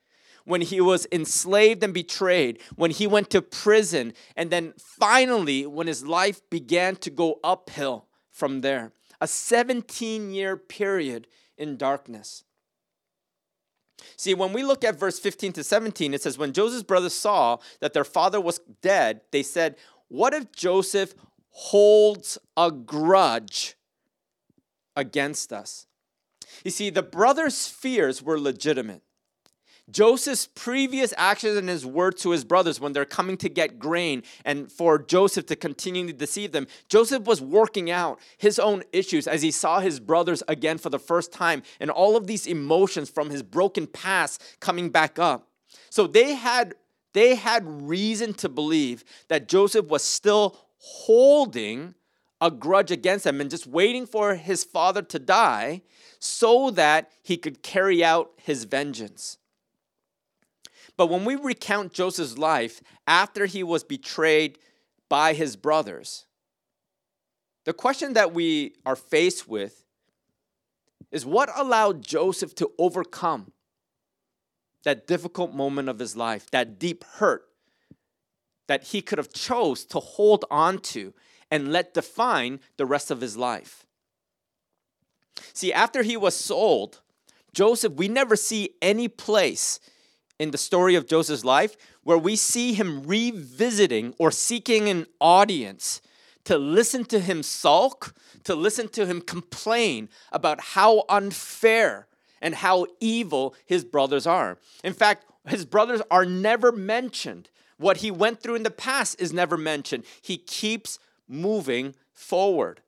when 0.51 0.61
he 0.61 0.81
was 0.81 1.07
enslaved 1.11 1.83
and 1.83 1.95
betrayed, 1.95 2.61
when 2.77 2.91
he 2.91 3.07
went 3.07 3.31
to 3.31 3.41
prison, 3.41 4.13
and 4.37 4.51
then 4.51 4.75
finally 4.79 5.67
when 5.67 5.87
his 5.87 6.05
life 6.05 6.43
began 6.51 6.97
to 6.97 7.11
go 7.11 7.41
uphill 7.43 8.09
from 8.31 8.61
there. 8.61 8.93
A 9.21 9.27
17 9.27 10.33
year 10.33 10.57
period 10.57 11.27
in 11.57 11.77
darkness. 11.77 12.45
See, 14.17 14.35
when 14.35 14.53
we 14.53 14.63
look 14.63 14.83
at 14.83 14.99
verse 14.99 15.19
15 15.19 15.53
to 15.55 15.65
17, 15.65 16.15
it 16.15 16.23
says, 16.23 16.39
When 16.39 16.53
Joseph's 16.53 16.83
brothers 16.83 17.15
saw 17.15 17.59
that 17.81 17.93
their 17.93 18.05
father 18.05 18.41
was 18.41 18.61
dead, 18.83 19.21
they 19.31 19.43
said, 19.43 19.77
What 20.09 20.35
if 20.35 20.53
Joseph 20.53 21.15
holds 21.51 22.39
a 22.57 22.71
grudge 22.71 23.77
against 24.97 25.53
us? 25.53 25.87
You 26.65 26.71
see, 26.71 26.91
the 26.91 27.03
brothers' 27.03 27.67
fears 27.67 28.23
were 28.23 28.41
legitimate. 28.41 29.03
Joseph's 29.91 30.47
previous 30.47 31.13
actions 31.17 31.57
and 31.57 31.69
his 31.69 31.85
word 31.85 32.17
to 32.19 32.31
his 32.31 32.45
brothers 32.45 32.81
when 32.81 32.93
they're 32.93 33.05
coming 33.05 33.37
to 33.39 33.49
get 33.49 33.79
grain 33.79 34.23
and 34.45 34.71
for 34.71 34.99
Joseph 34.99 35.47
to 35.47 35.57
continue 35.57 36.07
to 36.07 36.13
deceive 36.13 36.53
them, 36.53 36.67
Joseph 36.89 37.25
was 37.25 37.41
working 37.41 37.91
out 37.91 38.21
his 38.39 38.59
own 38.59 38.83
issues 38.93 39.27
as 39.27 39.43
he 39.43 39.51
saw 39.51 39.81
his 39.81 40.01
brothers 40.01 40.43
again 40.49 40.79
for 40.79 40.91
the 40.91 40.99
first 40.99 41.33
time 41.33 41.63
and 41.81 41.91
all 41.91 42.17
of 42.17 42.27
these 42.27 42.47
emotions 42.47 43.11
from 43.11 43.31
his 43.31 43.43
broken 43.43 43.87
past 43.87 44.43
coming 44.61 44.91
back 44.91 45.19
up. 45.19 45.49
So 45.91 46.07
they 46.07 46.35
had 46.35 46.75
they 47.13 47.35
had 47.35 47.67
reason 47.67 48.35
to 48.35 48.49
believe 48.49 49.05
that 49.29 49.49
Joseph 49.49 49.87
was 49.87 50.05
still 50.05 50.57
holding 50.79 51.95
a 52.41 52.51
grudge 52.51 52.91
against 52.91 53.25
them 53.25 53.41
and 53.41 53.51
just 53.51 53.67
waiting 53.67 54.07
for 54.07 54.37
his 54.37 54.65
father 54.65 55.03
to 55.03 55.19
die 55.19 55.83
so 56.19 56.71
that 56.71 57.11
he 57.23 57.37
could 57.37 57.63
carry 57.63 58.03
out 58.03 58.31
his 58.37 58.65
vengeance. 58.65 59.39
But 61.01 61.07
when 61.07 61.25
we 61.25 61.35
recount 61.35 61.95
Joseph's 61.95 62.37
life 62.37 62.83
after 63.07 63.47
he 63.47 63.63
was 63.63 63.83
betrayed 63.83 64.59
by 65.09 65.33
his 65.33 65.57
brothers, 65.57 66.27
the 67.65 67.73
question 67.73 68.13
that 68.13 68.35
we 68.35 68.75
are 68.85 68.97
faced 68.97 69.49
with 69.49 69.87
is 71.11 71.25
what 71.25 71.49
allowed 71.57 72.05
Joseph 72.05 72.55
to 72.57 72.71
overcome 72.79 73.53
that 74.85 75.07
difficult 75.07 75.55
moment 75.55 75.89
of 75.89 76.01
his 76.01 76.19
life, 76.19 76.51
that 76.51 76.79
deep 76.79 77.03
hurt 77.15 77.45
that 78.69 78.89
he 78.89 79.01
could 79.01 79.17
have 79.17 79.33
chose 79.33 79.87
to 79.87 80.01
hold 80.01 80.45
on 80.51 80.81
to 80.81 81.15
and 81.51 81.73
let 81.73 81.95
define 81.95 82.61
the 82.77 82.85
rest 82.85 83.11
of 83.11 83.23
his 83.23 83.39
life. 83.39 83.87
See, 85.55 85.73
after 85.73 86.03
he 86.03 86.19
was 86.19 86.37
sold, 86.37 87.01
Joseph, 87.55 87.95
we 87.95 88.07
never 88.07 88.37
see 88.37 88.75
any 88.83 89.09
place 89.09 89.81
in 90.41 90.53
the 90.53 90.59
story 90.59 90.95
of 90.95 91.07
Joseph's 91.07 91.45
life 91.45 91.77
where 92.03 92.17
we 92.17 92.35
see 92.35 92.73
him 92.73 93.03
revisiting 93.07 94.15
or 94.19 94.31
seeking 94.31 94.89
an 94.89 95.05
audience 95.21 96.01
to 96.45 96.57
listen 96.57 97.05
to 97.05 97.21
him 97.21 97.43
sulk, 97.43 98.15
to 98.45 98.55
listen 98.55 98.89
to 98.89 99.05
him 99.05 99.21
complain 99.21 100.09
about 100.33 100.59
how 100.63 101.05
unfair 101.11 102.07
and 102.41 102.55
how 102.55 102.87
evil 103.01 103.55
his 103.67 103.85
brothers 103.85 104.27
are. 104.27 104.57
In 104.83 104.95
fact, 104.95 105.27
his 105.47 105.67
brothers 105.67 106.01
are 106.11 106.25
never 106.25 106.73
mentioned. 106.73 107.51
What 107.77 107.99
he 107.99 108.11
went 108.11 108.43
through 108.43 108.55
in 108.55 108.63
the 108.63 108.71
past 108.71 109.21
is 109.21 109.35
never 109.35 109.59
mentioned. 109.59 110.05
He 110.23 110.39
keeps 110.39 110.99
moving 111.29 111.95
forward. 112.15 112.81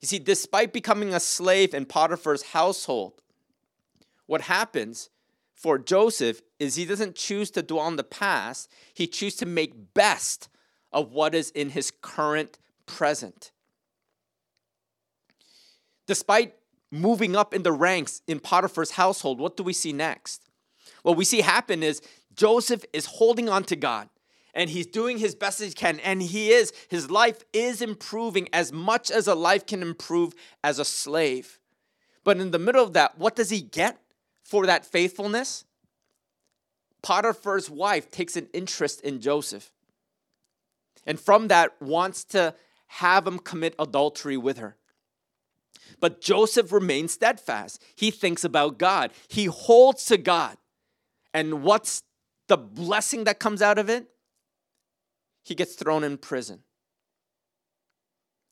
You 0.00 0.06
see, 0.06 0.20
despite 0.20 0.72
becoming 0.72 1.12
a 1.12 1.18
slave 1.18 1.74
in 1.74 1.86
Potiphar's 1.86 2.42
household, 2.42 3.14
what 4.26 4.42
happens 4.42 5.10
for 5.60 5.78
Joseph 5.78 6.40
is 6.58 6.76
he 6.76 6.86
doesn't 6.86 7.16
choose 7.16 7.50
to 7.50 7.62
dwell 7.62 7.84
on 7.84 7.96
the 7.96 8.04
past, 8.04 8.70
he 8.94 9.06
chooses 9.06 9.38
to 9.40 9.46
make 9.46 9.92
best 9.92 10.48
of 10.90 11.12
what 11.12 11.34
is 11.34 11.50
in 11.50 11.68
his 11.68 11.92
current 12.00 12.58
present. 12.86 13.52
Despite 16.06 16.54
moving 16.90 17.36
up 17.36 17.52
in 17.52 17.62
the 17.62 17.72
ranks 17.72 18.22
in 18.26 18.40
Potiphar's 18.40 18.92
household, 18.92 19.38
what 19.38 19.58
do 19.58 19.62
we 19.62 19.74
see 19.74 19.92
next? 19.92 20.48
What 21.02 21.18
we 21.18 21.26
see 21.26 21.42
happen 21.42 21.82
is 21.82 22.00
Joseph 22.34 22.84
is 22.94 23.04
holding 23.04 23.50
on 23.50 23.64
to 23.64 23.76
God 23.76 24.08
and 24.54 24.70
he's 24.70 24.86
doing 24.86 25.18
his 25.18 25.34
best 25.34 25.60
as 25.60 25.68
he 25.68 25.74
can 25.74 26.00
and 26.00 26.22
he 26.22 26.52
is 26.52 26.72
his 26.88 27.10
life 27.10 27.44
is 27.52 27.82
improving 27.82 28.48
as 28.54 28.72
much 28.72 29.10
as 29.10 29.28
a 29.28 29.34
life 29.34 29.66
can 29.66 29.82
improve 29.82 30.34
as 30.64 30.78
a 30.78 30.86
slave. 30.86 31.58
But 32.24 32.38
in 32.38 32.50
the 32.50 32.58
middle 32.58 32.82
of 32.82 32.94
that, 32.94 33.18
what 33.18 33.36
does 33.36 33.50
he 33.50 33.60
get? 33.60 34.00
For 34.50 34.66
that 34.66 34.84
faithfulness, 34.84 35.64
Potiphar's 37.02 37.70
wife 37.70 38.10
takes 38.10 38.36
an 38.36 38.48
interest 38.52 39.00
in 39.02 39.20
Joseph. 39.20 39.70
And 41.06 41.20
from 41.20 41.46
that, 41.48 41.80
wants 41.80 42.24
to 42.24 42.54
have 42.88 43.28
him 43.28 43.38
commit 43.38 43.76
adultery 43.78 44.36
with 44.36 44.58
her. 44.58 44.76
But 46.00 46.20
Joseph 46.20 46.72
remains 46.72 47.12
steadfast. 47.12 47.80
He 47.94 48.10
thinks 48.10 48.42
about 48.42 48.76
God, 48.76 49.12
he 49.28 49.44
holds 49.44 50.04
to 50.06 50.18
God. 50.18 50.56
And 51.32 51.62
what's 51.62 52.02
the 52.48 52.56
blessing 52.56 53.22
that 53.24 53.38
comes 53.38 53.62
out 53.62 53.78
of 53.78 53.88
it? 53.88 54.08
He 55.44 55.54
gets 55.54 55.74
thrown 55.74 56.02
in 56.02 56.18
prison. 56.18 56.64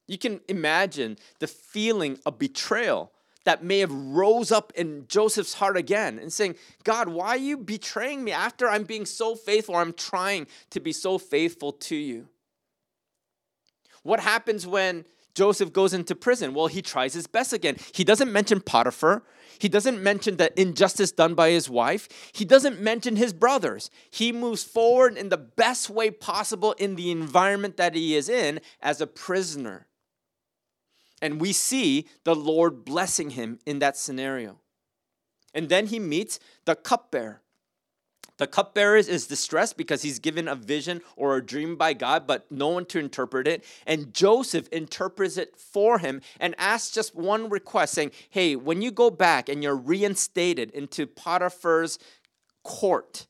You 0.07 0.17
can 0.17 0.41
imagine 0.49 1.19
the 1.41 1.49
feeling 1.49 2.19
of 2.25 2.39
betrayal 2.39 3.13
that 3.49 3.65
may 3.65 3.79
have 3.79 3.91
rose 3.91 4.53
up 4.53 4.75
in 4.77 5.07
Joseph's 5.09 5.55
heart 5.55 5.79
again 5.79 6.19
and 6.19 6.31
saying, 6.31 6.55
God, 6.85 7.09
why 7.09 7.29
are 7.29 7.39
you 7.39 7.57
betraying 7.57 8.23
me 8.23 8.31
after 8.31 8.69
I'm 8.69 8.85
being 8.85 9.07
so 9.07 9.35
faithful? 9.35 9.75
I'm 9.75 9.95
trying 9.95 10.47
to 10.69 10.81
be 10.81 10.93
so 10.93 11.17
faithful 11.17 11.73
to 11.73 11.97
you. 11.97 12.29
What 14.03 14.21
happens 14.21 14.67
when 14.67 15.07
Joseph 15.35 15.73
goes 15.73 15.95
into 15.95 16.15
prison? 16.15 16.53
Well, 16.53 16.67
he 16.67 16.83
tries 16.83 17.15
his 17.15 17.27
best 17.27 17.55
again. 17.55 17.77
He 17.95 18.05
doesn't 18.05 18.31
mention 18.31 18.61
Potiphar. 18.61 19.23
He 19.59 19.71
doesn't 19.71 20.03
mention 20.03 20.37
the 20.37 20.53
injustice 20.61 21.11
done 21.11 21.35
by 21.35 21.49
his 21.49 21.71
wife. 21.71 22.07
He 22.35 22.45
doesn't 22.45 22.83
mention 22.83 23.17
his 23.17 23.33
brothers. 23.33 23.91
He 24.11 24.31
moves 24.31 24.63
forward 24.63 25.17
in 25.17 25.31
the 25.31 25.39
best 25.39 25.89
way 25.89 26.11
possible 26.11 26.73
in 26.73 26.97
the 26.97 27.11
environment 27.11 27.79
that 27.79 27.95
he 27.95 28.15
is 28.15 28.29
in 28.29 28.61
as 28.83 29.01
a 29.01 29.07
prisoner. 29.07 29.88
And 31.21 31.41
we 31.41 31.53
see 31.53 32.07
the 32.25 32.35
Lord 32.35 32.85
blessing 32.85 33.31
him 33.31 33.59
in 33.67 33.81
that 33.81 33.97
scenario. 33.97 34.61
And 35.55 35.69
then 35.69 35.87
he 35.87 35.99
meets 35.99 36.39
the 36.65 36.77
cupbearer. 36.77 37.43
The 38.39 38.47
cupbearer 38.47 38.97
is 38.97 39.27
distressed 39.27 39.77
because 39.77 40.03
he's 40.03 40.21
given 40.21 40.47
a 40.47 40.55
vision 40.55 41.03
or 41.17 41.37
a 41.37 41.45
dream 41.45 41.75
by 41.75 41.93
God, 41.93 42.25
but 42.27 42.51
no 42.53 42.69
one 42.69 42.87
to 42.87 43.01
interpret 43.01 43.49
it. 43.49 43.65
And 43.85 44.15
Joseph 44.15 44.69
interprets 44.69 45.37
it 45.37 45.57
for 45.57 45.99
him 45.99 46.21
and 46.39 46.55
asks 46.57 46.95
just 46.95 47.17
one 47.17 47.49
request 47.51 47.95
saying, 47.95 48.13
Hey, 48.31 48.55
when 48.55 48.81
you 48.81 48.93
go 48.93 49.11
back 49.11 49.49
and 49.49 49.63
you're 49.63 49.77
reinstated 49.77 50.71
into 50.71 51.05
Potiphar's 51.05 51.99
court, 52.63 53.27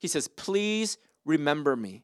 he 0.00 0.08
says, 0.08 0.26
Please 0.26 0.98
remember 1.24 1.76
me. 1.76 2.02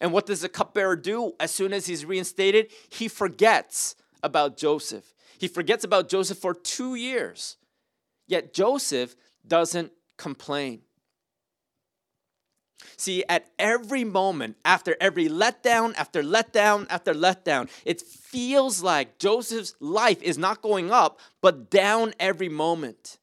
And 0.00 0.12
what 0.12 0.26
does 0.26 0.42
the 0.42 0.48
cupbearer 0.48 0.94
do 0.94 1.32
as 1.40 1.50
soon 1.50 1.72
as 1.72 1.86
he's 1.86 2.04
reinstated? 2.04 2.70
He 2.88 3.08
forgets 3.08 3.96
about 4.22 4.56
Joseph. 4.56 5.14
He 5.38 5.48
forgets 5.48 5.84
about 5.84 6.08
Joseph 6.08 6.38
for 6.38 6.54
two 6.54 6.94
years. 6.94 7.56
Yet 8.26 8.52
Joseph 8.54 9.16
doesn't 9.46 9.92
complain. 10.16 10.82
See, 12.96 13.24
at 13.28 13.46
every 13.58 14.04
moment, 14.04 14.56
after 14.64 14.96
every 15.00 15.28
letdown, 15.28 15.94
after 15.96 16.22
letdown, 16.22 16.86
after 16.90 17.14
letdown, 17.14 17.68
it 17.84 18.00
feels 18.00 18.82
like 18.82 19.18
Joseph's 19.18 19.74
life 19.80 20.22
is 20.22 20.38
not 20.38 20.62
going 20.62 20.90
up, 20.90 21.18
but 21.40 21.70
down 21.70 22.14
every 22.18 22.48
moment. 22.48 23.18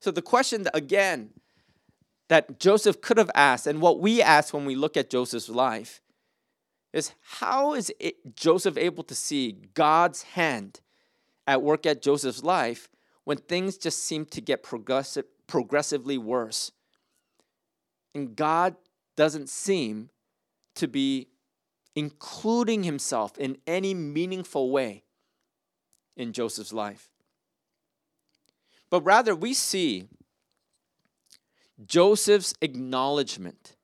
So, 0.00 0.10
the 0.10 0.22
question 0.22 0.66
again 0.74 1.30
that 2.28 2.60
Joseph 2.60 3.00
could 3.00 3.18
have 3.18 3.30
asked, 3.34 3.66
and 3.66 3.80
what 3.80 4.00
we 4.00 4.22
ask 4.22 4.54
when 4.54 4.64
we 4.64 4.76
look 4.76 4.96
at 4.96 5.10
Joseph's 5.10 5.48
life, 5.48 6.00
is 6.92 7.12
how 7.20 7.74
is 7.74 7.92
it, 8.00 8.36
Joseph 8.36 8.76
able 8.76 9.04
to 9.04 9.14
see 9.14 9.52
God's 9.74 10.22
hand 10.22 10.80
at 11.46 11.62
work 11.62 11.86
at 11.86 12.02
Joseph's 12.02 12.42
life 12.42 12.88
when 13.24 13.36
things 13.36 13.76
just 13.76 14.02
seem 14.02 14.24
to 14.26 14.40
get 14.40 14.62
progressive, 14.62 15.24
progressively 15.46 16.18
worse. 16.18 16.72
And 18.14 18.34
God 18.34 18.76
doesn't 19.16 19.48
seem 19.48 20.10
to 20.74 20.88
be 20.88 21.28
including 21.94 22.82
himself 22.82 23.36
in 23.38 23.56
any 23.66 23.94
meaningful 23.94 24.70
way 24.70 25.04
in 26.16 26.32
Joseph's 26.32 26.72
life. 26.72 27.10
But 28.90 29.02
rather, 29.02 29.34
we 29.34 29.54
see 29.54 30.08
Joseph's 31.84 32.54
acknowledgement 32.60 33.76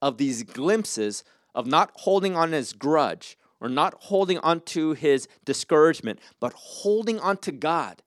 of 0.00 0.16
these 0.16 0.42
glimpses 0.42 1.24
of 1.54 1.66
not 1.66 1.90
holding 1.94 2.36
on 2.36 2.52
his 2.52 2.72
grudge 2.72 3.36
or 3.60 3.68
not 3.68 3.94
holding 3.98 4.38
on 4.38 4.60
to 4.60 4.92
his 4.92 5.28
discouragement, 5.44 6.18
but 6.40 6.52
holding 6.54 7.20
on 7.20 7.36
to 7.38 7.52
God, 7.52 8.02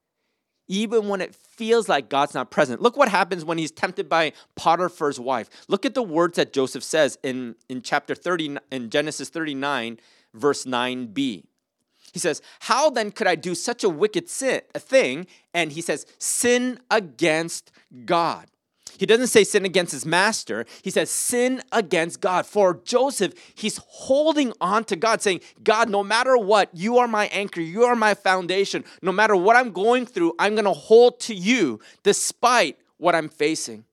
even 0.67 1.07
when 1.07 1.21
it 1.21 1.35
feels 1.35 1.87
like 1.87 2.09
God's 2.09 2.33
not 2.33 2.49
present. 2.49 2.81
Look 2.81 2.97
what 2.97 3.09
happens 3.09 3.45
when 3.45 3.57
he's 3.57 3.71
tempted 3.71 4.09
by 4.09 4.33
Potiphar's 4.55 5.19
wife. 5.19 5.49
Look 5.67 5.85
at 5.85 5.93
the 5.93 6.03
words 6.03 6.37
that 6.37 6.53
Joseph 6.53 6.83
says 6.83 7.17
in, 7.23 7.55
in 7.69 7.81
chapter 7.81 8.15
30, 8.15 8.57
in 8.71 8.89
Genesis 8.89 9.29
39, 9.29 9.99
verse 10.33 10.65
9b. 10.65 11.43
He 12.13 12.19
says, 12.19 12.41
How 12.61 12.89
then 12.89 13.11
could 13.11 13.27
I 13.27 13.35
do 13.35 13.55
such 13.55 13.83
a 13.83 13.89
wicked 13.89 14.29
sin, 14.29 14.61
a 14.73 14.79
thing? 14.79 15.27
And 15.53 15.71
he 15.71 15.81
says, 15.81 16.05
Sin 16.19 16.79
against 16.89 17.71
God. 18.05 18.47
He 18.97 19.05
doesn't 19.05 19.27
say 19.27 19.43
sin 19.43 19.65
against 19.65 19.91
his 19.91 20.05
master. 20.05 20.65
He 20.81 20.89
says 20.89 21.09
sin 21.09 21.61
against 21.71 22.21
God. 22.21 22.45
For 22.45 22.79
Joseph, 22.83 23.33
he's 23.55 23.79
holding 23.85 24.53
on 24.61 24.83
to 24.85 24.95
God, 24.95 25.21
saying, 25.21 25.41
God, 25.63 25.89
no 25.89 26.03
matter 26.03 26.37
what, 26.37 26.69
you 26.73 26.97
are 26.97 27.07
my 27.07 27.27
anchor, 27.27 27.61
you 27.61 27.83
are 27.83 27.95
my 27.95 28.13
foundation. 28.13 28.83
No 29.01 29.11
matter 29.11 29.35
what 29.35 29.55
I'm 29.55 29.71
going 29.71 30.05
through, 30.05 30.33
I'm 30.39 30.55
going 30.55 30.65
to 30.65 30.71
hold 30.71 31.19
to 31.21 31.35
you 31.35 31.79
despite 32.03 32.77
what 32.97 33.15
I'm 33.15 33.29
facing. 33.29 33.85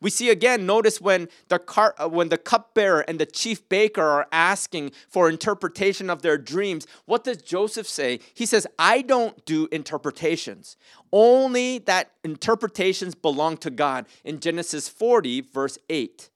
We 0.00 0.10
see 0.10 0.30
again, 0.30 0.66
notice 0.66 1.00
when 1.00 1.28
the, 1.48 1.58
car, 1.58 1.94
uh, 1.98 2.08
when 2.08 2.28
the 2.28 2.38
cupbearer 2.38 3.00
and 3.00 3.18
the 3.18 3.26
chief 3.26 3.68
baker 3.68 4.02
are 4.02 4.26
asking 4.32 4.92
for 5.08 5.28
interpretation 5.28 6.10
of 6.10 6.22
their 6.22 6.38
dreams, 6.38 6.86
what 7.06 7.24
does 7.24 7.38
Joseph 7.38 7.88
say? 7.88 8.20
He 8.34 8.46
says, 8.46 8.66
I 8.78 9.02
don't 9.02 9.44
do 9.44 9.68
interpretations. 9.72 10.76
Only 11.12 11.78
that 11.80 12.12
interpretations 12.24 13.14
belong 13.14 13.56
to 13.58 13.70
God. 13.70 14.06
In 14.24 14.40
Genesis 14.40 14.88
40, 14.88 15.40
verse 15.42 15.78
8. 15.88 16.30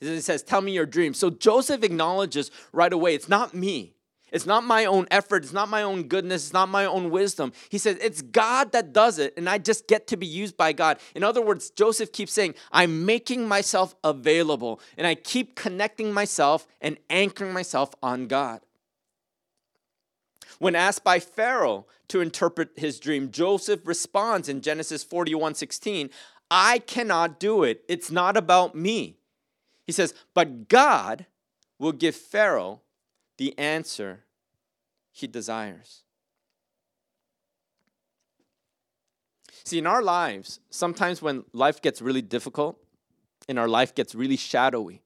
It 0.00 0.22
says, 0.22 0.42
Tell 0.42 0.60
me 0.60 0.72
your 0.72 0.86
dreams. 0.86 1.18
So 1.18 1.30
Joseph 1.30 1.82
acknowledges 1.82 2.50
right 2.72 2.92
away, 2.92 3.14
it's 3.14 3.28
not 3.28 3.54
me. 3.54 3.93
It's 4.34 4.46
not 4.46 4.64
my 4.64 4.84
own 4.86 5.06
effort. 5.12 5.44
It's 5.44 5.52
not 5.52 5.68
my 5.68 5.84
own 5.84 6.02
goodness. 6.08 6.46
It's 6.46 6.52
not 6.52 6.68
my 6.68 6.86
own 6.86 7.10
wisdom. 7.10 7.52
He 7.68 7.78
says, 7.78 7.98
It's 8.00 8.20
God 8.20 8.72
that 8.72 8.92
does 8.92 9.20
it, 9.20 9.32
and 9.36 9.48
I 9.48 9.58
just 9.58 9.86
get 9.86 10.08
to 10.08 10.16
be 10.16 10.26
used 10.26 10.56
by 10.56 10.72
God. 10.72 10.98
In 11.14 11.22
other 11.22 11.40
words, 11.40 11.70
Joseph 11.70 12.10
keeps 12.10 12.32
saying, 12.32 12.56
I'm 12.72 13.06
making 13.06 13.46
myself 13.46 13.94
available, 14.02 14.80
and 14.98 15.06
I 15.06 15.14
keep 15.14 15.54
connecting 15.54 16.12
myself 16.12 16.66
and 16.80 16.98
anchoring 17.08 17.52
myself 17.52 17.94
on 18.02 18.26
God. 18.26 18.60
When 20.58 20.74
asked 20.74 21.04
by 21.04 21.20
Pharaoh 21.20 21.86
to 22.08 22.20
interpret 22.20 22.70
his 22.74 22.98
dream, 22.98 23.30
Joseph 23.30 23.86
responds 23.86 24.48
in 24.48 24.62
Genesis 24.62 25.04
41 25.04 25.54
16, 25.54 26.10
I 26.50 26.80
cannot 26.80 27.38
do 27.38 27.62
it. 27.62 27.84
It's 27.88 28.10
not 28.10 28.36
about 28.36 28.74
me. 28.74 29.16
He 29.86 29.92
says, 29.92 30.12
But 30.34 30.68
God 30.68 31.26
will 31.78 31.92
give 31.92 32.16
Pharaoh 32.16 32.80
the 33.36 33.56
answer 33.58 34.23
he 35.14 35.28
desires. 35.28 36.02
See, 39.64 39.78
in 39.78 39.86
our 39.86 40.02
lives, 40.02 40.58
sometimes 40.68 41.22
when 41.22 41.44
life 41.52 41.80
gets 41.80 42.02
really 42.02 42.20
difficult 42.20 42.78
and 43.48 43.58
our 43.58 43.68
life 43.68 43.94
gets 43.94 44.14
really 44.14 44.36
shadowy, 44.36 45.02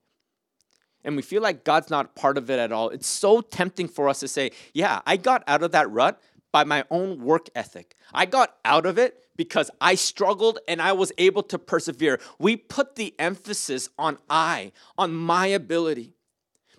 and 1.04 1.14
we 1.14 1.22
feel 1.22 1.42
like 1.42 1.62
God's 1.62 1.90
not 1.90 2.16
part 2.16 2.38
of 2.38 2.50
it 2.50 2.58
at 2.58 2.72
all, 2.72 2.88
it's 2.88 3.06
so 3.06 3.42
tempting 3.42 3.86
for 3.86 4.08
us 4.08 4.20
to 4.20 4.28
say, 4.28 4.50
Yeah, 4.72 5.00
I 5.06 5.18
got 5.18 5.44
out 5.46 5.62
of 5.62 5.72
that 5.72 5.90
rut 5.90 6.20
by 6.52 6.64
my 6.64 6.84
own 6.90 7.20
work 7.22 7.48
ethic. 7.54 7.94
I 8.12 8.24
got 8.24 8.56
out 8.64 8.86
of 8.86 8.98
it 8.98 9.26
because 9.36 9.70
I 9.78 9.94
struggled 9.94 10.58
and 10.66 10.80
I 10.80 10.92
was 10.92 11.12
able 11.18 11.42
to 11.44 11.58
persevere. 11.58 12.18
We 12.38 12.56
put 12.56 12.96
the 12.96 13.14
emphasis 13.18 13.90
on 13.98 14.18
I, 14.30 14.72
on 14.96 15.14
my 15.14 15.48
ability. 15.48 16.14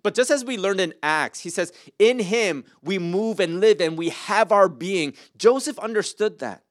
But 0.03 0.15
just 0.15 0.31
as 0.31 0.45
we 0.45 0.57
learned 0.57 0.79
in 0.79 0.93
Acts, 1.03 1.41
he 1.41 1.49
says, 1.49 1.71
In 1.97 2.19
him 2.19 2.63
we 2.81 2.99
move 2.99 3.39
and 3.39 3.59
live 3.59 3.81
and 3.81 3.97
we 3.97 4.09
have 4.09 4.51
our 4.51 4.69
being. 4.69 5.13
Joseph 5.37 5.79
understood 5.79 6.39
that. 6.39 6.63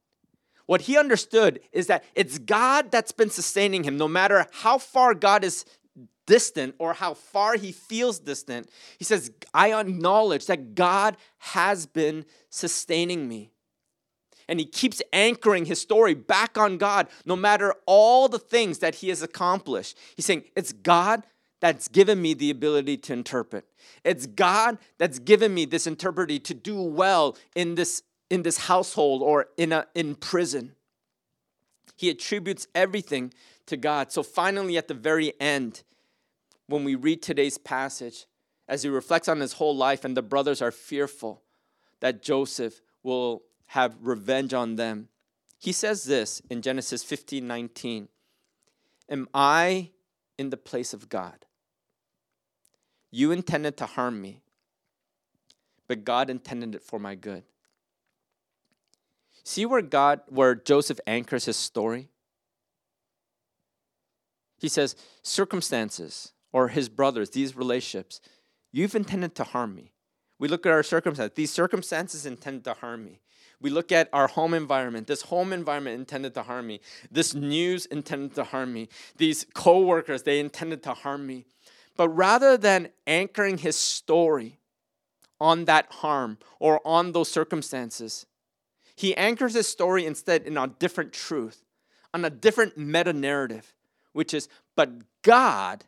What 0.66 0.82
he 0.82 0.98
understood 0.98 1.60
is 1.72 1.86
that 1.86 2.04
it's 2.14 2.38
God 2.38 2.90
that's 2.90 3.12
been 3.12 3.30
sustaining 3.30 3.84
him, 3.84 3.96
no 3.96 4.06
matter 4.06 4.46
how 4.52 4.76
far 4.76 5.14
God 5.14 5.42
is 5.42 5.64
distant 6.26 6.74
or 6.78 6.92
how 6.92 7.14
far 7.14 7.56
he 7.56 7.72
feels 7.72 8.18
distant. 8.18 8.68
He 8.98 9.04
says, 9.04 9.32
I 9.54 9.72
acknowledge 9.72 10.46
that 10.46 10.74
God 10.74 11.16
has 11.38 11.86
been 11.86 12.26
sustaining 12.50 13.26
me. 13.26 13.50
And 14.46 14.60
he 14.60 14.66
keeps 14.66 15.02
anchoring 15.12 15.64
his 15.64 15.80
story 15.80 16.14
back 16.14 16.56
on 16.58 16.76
God 16.78 17.08
no 17.24 17.34
matter 17.34 17.74
all 17.86 18.28
the 18.28 18.38
things 18.38 18.78
that 18.78 18.96
he 18.96 19.08
has 19.08 19.22
accomplished. 19.22 19.96
He's 20.16 20.26
saying, 20.26 20.44
It's 20.54 20.72
God 20.72 21.24
that's 21.60 21.88
given 21.88 22.22
me 22.22 22.34
the 22.34 22.50
ability 22.50 22.96
to 22.98 23.12
interpret. 23.12 23.64
It's 24.04 24.26
God 24.26 24.78
that's 24.98 25.18
given 25.18 25.52
me 25.54 25.64
this 25.64 25.86
interpreting 25.86 26.40
to 26.42 26.54
do 26.54 26.80
well 26.80 27.36
in 27.54 27.74
this 27.74 28.02
in 28.30 28.42
this 28.42 28.58
household 28.58 29.22
or 29.22 29.46
in 29.56 29.72
a 29.72 29.86
in 29.94 30.14
prison. 30.14 30.74
He 31.96 32.10
attributes 32.10 32.68
everything 32.74 33.32
to 33.66 33.76
God. 33.76 34.12
So 34.12 34.22
finally 34.22 34.76
at 34.76 34.88
the 34.88 34.94
very 34.94 35.32
end 35.40 35.82
when 36.66 36.84
we 36.84 36.94
read 36.94 37.22
today's 37.22 37.58
passage 37.58 38.26
as 38.68 38.82
he 38.82 38.88
reflects 38.88 39.28
on 39.28 39.40
his 39.40 39.54
whole 39.54 39.76
life 39.76 40.04
and 40.04 40.16
the 40.16 40.22
brothers 40.22 40.62
are 40.62 40.70
fearful 40.70 41.42
that 42.00 42.22
Joseph 42.22 42.80
will 43.02 43.42
have 43.66 43.96
revenge 44.00 44.54
on 44.54 44.76
them. 44.76 45.08
He 45.58 45.72
says 45.72 46.04
this 46.04 46.40
in 46.48 46.62
Genesis 46.62 47.02
15 47.02 47.46
19. 47.46 48.08
Am 49.10 49.28
I 49.34 49.90
in 50.38 50.50
the 50.50 50.56
place 50.56 50.94
of 50.94 51.08
God? 51.08 51.46
You 53.10 53.32
intended 53.32 53.76
to 53.78 53.86
harm 53.86 54.20
me, 54.20 54.42
but 55.86 56.04
God 56.04 56.28
intended 56.30 56.74
it 56.74 56.82
for 56.82 56.98
my 56.98 57.14
good. 57.14 57.44
See 59.44 59.64
where 59.64 59.80
God, 59.80 60.20
where 60.28 60.54
Joseph 60.54 61.00
anchors 61.06 61.46
his 61.46 61.56
story? 61.56 62.08
He 64.58 64.68
says, 64.68 64.94
circumstances 65.22 66.32
or 66.52 66.68
his 66.68 66.88
brothers, 66.88 67.30
these 67.30 67.56
relationships, 67.56 68.20
you've 68.72 68.94
intended 68.94 69.34
to 69.36 69.44
harm 69.44 69.74
me. 69.74 69.92
We 70.38 70.48
look 70.48 70.66
at 70.66 70.72
our 70.72 70.82
circumstances. 70.82 71.34
These 71.34 71.52
circumstances 71.52 72.26
intended 72.26 72.64
to 72.64 72.74
harm 72.74 73.04
me. 73.04 73.20
We 73.60 73.70
look 73.70 73.90
at 73.90 74.08
our 74.12 74.28
home 74.28 74.54
environment. 74.54 75.06
This 75.06 75.22
home 75.22 75.52
environment 75.52 75.98
intended 75.98 76.34
to 76.34 76.42
harm 76.42 76.66
me. 76.66 76.80
This 77.10 77.34
news 77.34 77.86
intended 77.86 78.34
to 78.36 78.44
harm 78.44 78.72
me. 78.72 78.88
These 79.16 79.46
coworkers, 79.54 80.22
they 80.22 80.38
intended 80.38 80.82
to 80.84 80.94
harm 80.94 81.26
me. 81.26 81.46
But 81.98 82.10
rather 82.10 82.56
than 82.56 82.90
anchoring 83.08 83.58
his 83.58 83.76
story 83.76 84.60
on 85.40 85.64
that 85.64 85.86
harm 85.90 86.38
or 86.60 86.80
on 86.86 87.10
those 87.10 87.28
circumstances, 87.28 88.24
he 88.94 89.16
anchors 89.16 89.54
his 89.54 89.66
story 89.66 90.06
instead 90.06 90.44
in 90.44 90.56
a 90.56 90.68
different 90.68 91.12
truth, 91.12 91.64
on 92.14 92.24
a 92.24 92.30
different 92.30 92.78
meta 92.78 93.12
narrative, 93.12 93.74
which 94.12 94.32
is, 94.32 94.48
but 94.76 94.90
God 95.22 95.86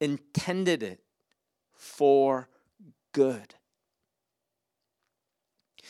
intended 0.00 0.84
it 0.84 1.00
for 1.74 2.48
good. 3.12 3.56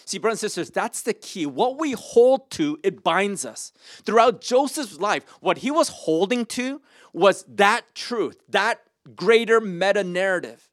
See, 0.06 0.16
brothers 0.16 0.42
and 0.42 0.50
sisters, 0.50 0.70
that's 0.70 1.02
the 1.02 1.12
key. 1.12 1.44
What 1.44 1.78
we 1.78 1.92
hold 1.92 2.50
to, 2.52 2.78
it 2.82 3.04
binds 3.04 3.44
us. 3.44 3.74
Throughout 4.04 4.40
Joseph's 4.40 4.98
life, 4.98 5.24
what 5.40 5.58
he 5.58 5.70
was 5.70 5.90
holding 5.90 6.46
to 6.46 6.80
was 7.12 7.44
that 7.46 7.94
truth, 7.94 8.40
that 8.48 8.80
greater 9.14 9.60
meta 9.60 10.04
narrative. 10.04 10.68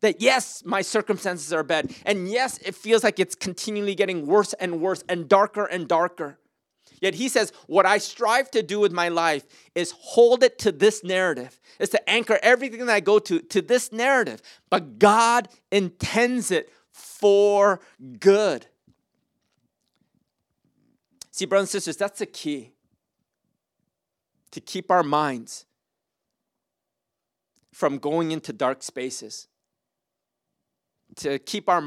That 0.00 0.20
yes, 0.20 0.62
my 0.64 0.82
circumstances 0.82 1.52
are 1.52 1.64
bad. 1.64 1.92
And 2.06 2.28
yes, 2.28 2.58
it 2.58 2.74
feels 2.74 3.02
like 3.02 3.18
it's 3.18 3.34
continually 3.34 3.94
getting 3.94 4.26
worse 4.26 4.52
and 4.54 4.80
worse 4.80 5.02
and 5.08 5.28
darker 5.28 5.64
and 5.64 5.88
darker. 5.88 6.38
Yet 7.00 7.14
he 7.14 7.28
says, 7.28 7.52
What 7.66 7.86
I 7.86 7.98
strive 7.98 8.50
to 8.52 8.62
do 8.62 8.80
with 8.80 8.92
my 8.92 9.08
life 9.08 9.44
is 9.74 9.92
hold 9.98 10.42
it 10.42 10.58
to 10.60 10.72
this 10.72 11.02
narrative, 11.02 11.60
is 11.78 11.88
to 11.90 12.10
anchor 12.10 12.38
everything 12.42 12.86
that 12.86 12.94
I 12.94 13.00
go 13.00 13.18
to 13.18 13.40
to 13.40 13.60
this 13.60 13.92
narrative. 13.92 14.40
But 14.70 14.98
God 14.98 15.48
intends 15.70 16.50
it 16.50 16.72
for 16.92 17.80
good. 18.20 18.66
See, 21.30 21.46
brothers 21.46 21.66
and 21.66 21.82
sisters, 21.82 21.96
that's 21.96 22.18
the 22.18 22.26
key 22.26 22.72
to 24.50 24.60
keep 24.60 24.90
our 24.90 25.02
minds 25.02 25.66
from 27.78 27.98
going 27.98 28.32
into 28.32 28.52
dark 28.52 28.82
spaces, 28.82 29.46
to 31.14 31.38
keep 31.38 31.68
our, 31.68 31.80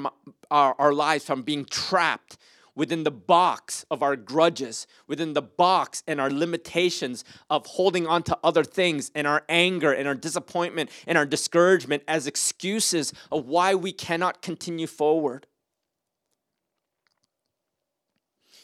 our, 0.50 0.74
our 0.80 0.94
lives 0.94 1.26
from 1.26 1.42
being 1.42 1.66
trapped 1.66 2.38
within 2.76 3.04
the 3.04 3.12
box 3.12 3.86
of 3.92 4.02
our 4.02 4.16
grudges, 4.16 4.88
within 5.08 5.34
the 5.34 5.42
box 5.42 6.02
and 6.08 6.22
our 6.22 6.32
limitations 6.32 7.26
of 7.50 7.66
holding 7.66 8.08
on 8.08 8.24
to 8.24 8.40
other 8.42 8.64
things 8.64 9.12
and 9.14 9.28
our 9.28 9.44
anger 9.50 9.92
and 9.92 10.08
our 10.08 10.16
disappointment 10.16 10.90
and 11.06 11.18
our 11.18 11.26
discouragement 11.26 12.04
as 12.08 12.26
excuses 12.26 13.12
of 13.30 13.48
why 13.48 13.76
we 13.76 13.92
cannot 13.92 14.42
continue 14.42 14.88
forward. 14.88 15.46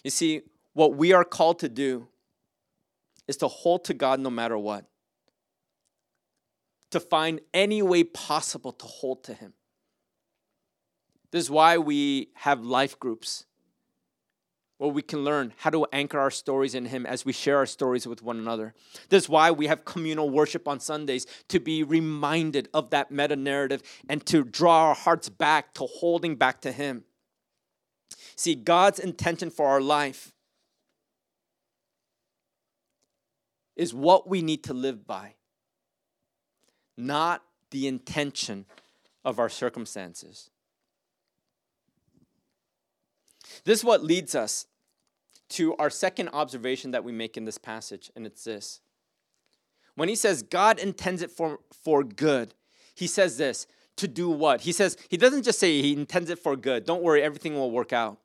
You 0.01 0.11
see, 0.11 0.43
what 0.71 0.95
we 0.95 1.11
are 1.11 1.25
called 1.25 1.59
to 1.59 1.67
do 1.67 2.07
is 3.27 3.35
to 3.35 3.49
hold 3.49 3.83
to 3.83 3.93
God 3.93 4.21
no 4.21 4.29
matter 4.29 4.57
what, 4.57 4.85
to 6.91 6.99
find 6.99 7.41
any 7.53 7.81
way 7.81 8.03
possible 8.03 8.71
to 8.71 8.85
hold 8.85 9.23
to 9.25 9.33
Him. 9.33 9.53
This 11.31 11.45
is 11.45 11.51
why 11.51 11.77
we 11.77 12.29
have 12.35 12.65
life 12.65 12.99
groups 12.99 13.45
where 14.77 14.91
we 14.91 15.01
can 15.01 15.23
learn 15.23 15.53
how 15.57 15.71
to 15.71 15.87
anchor 15.91 16.19
our 16.19 16.29
stories 16.29 16.75
in 16.75 16.85
Him 16.85 17.05
as 17.05 17.25
we 17.25 17.33
share 17.33 17.57
our 17.57 17.65
stories 17.65 18.07
with 18.07 18.21
one 18.21 18.37
another. 18.37 18.73
This 19.09 19.23
is 19.23 19.29
why 19.29 19.51
we 19.51 19.67
have 19.67 19.85
communal 19.85 20.29
worship 20.29 20.67
on 20.67 20.79
Sundays 20.79 21.25
to 21.49 21.59
be 21.59 21.83
reminded 21.83 22.69
of 22.73 22.91
that 22.91 23.11
meta 23.11 23.35
narrative 23.35 23.81
and 24.07 24.25
to 24.27 24.43
draw 24.43 24.89
our 24.89 24.95
hearts 24.95 25.29
back 25.29 25.73
to 25.75 25.85
holding 25.85 26.35
back 26.35 26.61
to 26.61 26.71
Him. 26.71 27.03
See, 28.35 28.53
God's 28.53 28.99
intention 28.99 29.49
for 29.49 29.67
our 29.67 29.81
life 29.81 30.31
is 33.75 33.93
what 33.93 34.27
we 34.29 34.41
need 34.41 34.63
to 34.65 34.73
live 34.73 35.07
by, 35.07 35.33
not 36.97 37.43
the 37.71 37.87
intention 37.87 38.65
of 39.23 39.39
our 39.39 39.49
circumstances. 39.49 40.49
This 43.63 43.79
is 43.79 43.85
what 43.85 44.03
leads 44.03 44.35
us 44.35 44.65
to 45.49 45.75
our 45.77 45.89
second 45.89 46.29
observation 46.29 46.91
that 46.91 47.03
we 47.03 47.11
make 47.11 47.37
in 47.37 47.45
this 47.45 47.57
passage, 47.57 48.11
and 48.15 48.25
it's 48.25 48.43
this. 48.43 48.81
When 49.95 50.09
he 50.09 50.15
says 50.15 50.43
God 50.43 50.79
intends 50.79 51.21
it 51.21 51.31
for, 51.31 51.59
for 51.71 52.03
good, 52.03 52.53
he 52.93 53.07
says 53.07 53.37
this 53.37 53.67
to 53.97 54.07
do 54.07 54.29
what? 54.29 54.61
He 54.61 54.71
says, 54.71 54.95
he 55.09 55.17
doesn't 55.17 55.43
just 55.43 55.59
say 55.59 55.81
he 55.81 55.93
intends 55.93 56.29
it 56.29 56.39
for 56.39 56.55
good. 56.55 56.85
Don't 56.85 57.01
worry, 57.01 57.21
everything 57.21 57.55
will 57.55 57.71
work 57.71 57.93
out. 57.93 58.17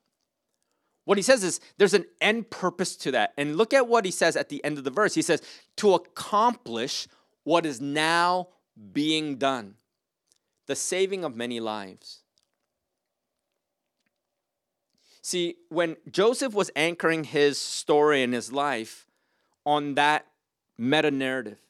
What 1.04 1.18
he 1.18 1.22
says 1.22 1.42
is 1.42 1.60
there's 1.78 1.94
an 1.94 2.04
end 2.20 2.50
purpose 2.50 2.94
to 2.98 3.10
that. 3.12 3.32
And 3.36 3.56
look 3.56 3.72
at 3.72 3.88
what 3.88 4.04
he 4.04 4.10
says 4.10 4.36
at 4.36 4.50
the 4.50 4.62
end 4.64 4.78
of 4.78 4.84
the 4.84 4.90
verse. 4.90 5.14
He 5.14 5.22
says, 5.22 5.42
to 5.78 5.94
accomplish 5.94 7.08
what 7.44 7.66
is 7.66 7.80
now 7.80 8.48
being 8.92 9.36
done, 9.36 9.74
the 10.66 10.76
saving 10.76 11.24
of 11.24 11.36
many 11.36 11.60
lives. 11.60 12.20
See, 15.20 15.56
when 15.68 15.96
Joseph 16.10 16.52
was 16.52 16.70
anchoring 16.74 17.24
his 17.24 17.58
story 17.58 18.22
and 18.22 18.34
his 18.34 18.52
life 18.52 19.06
on 19.64 19.94
that 19.94 20.26
meta 20.76 21.10
narrative, 21.10 21.60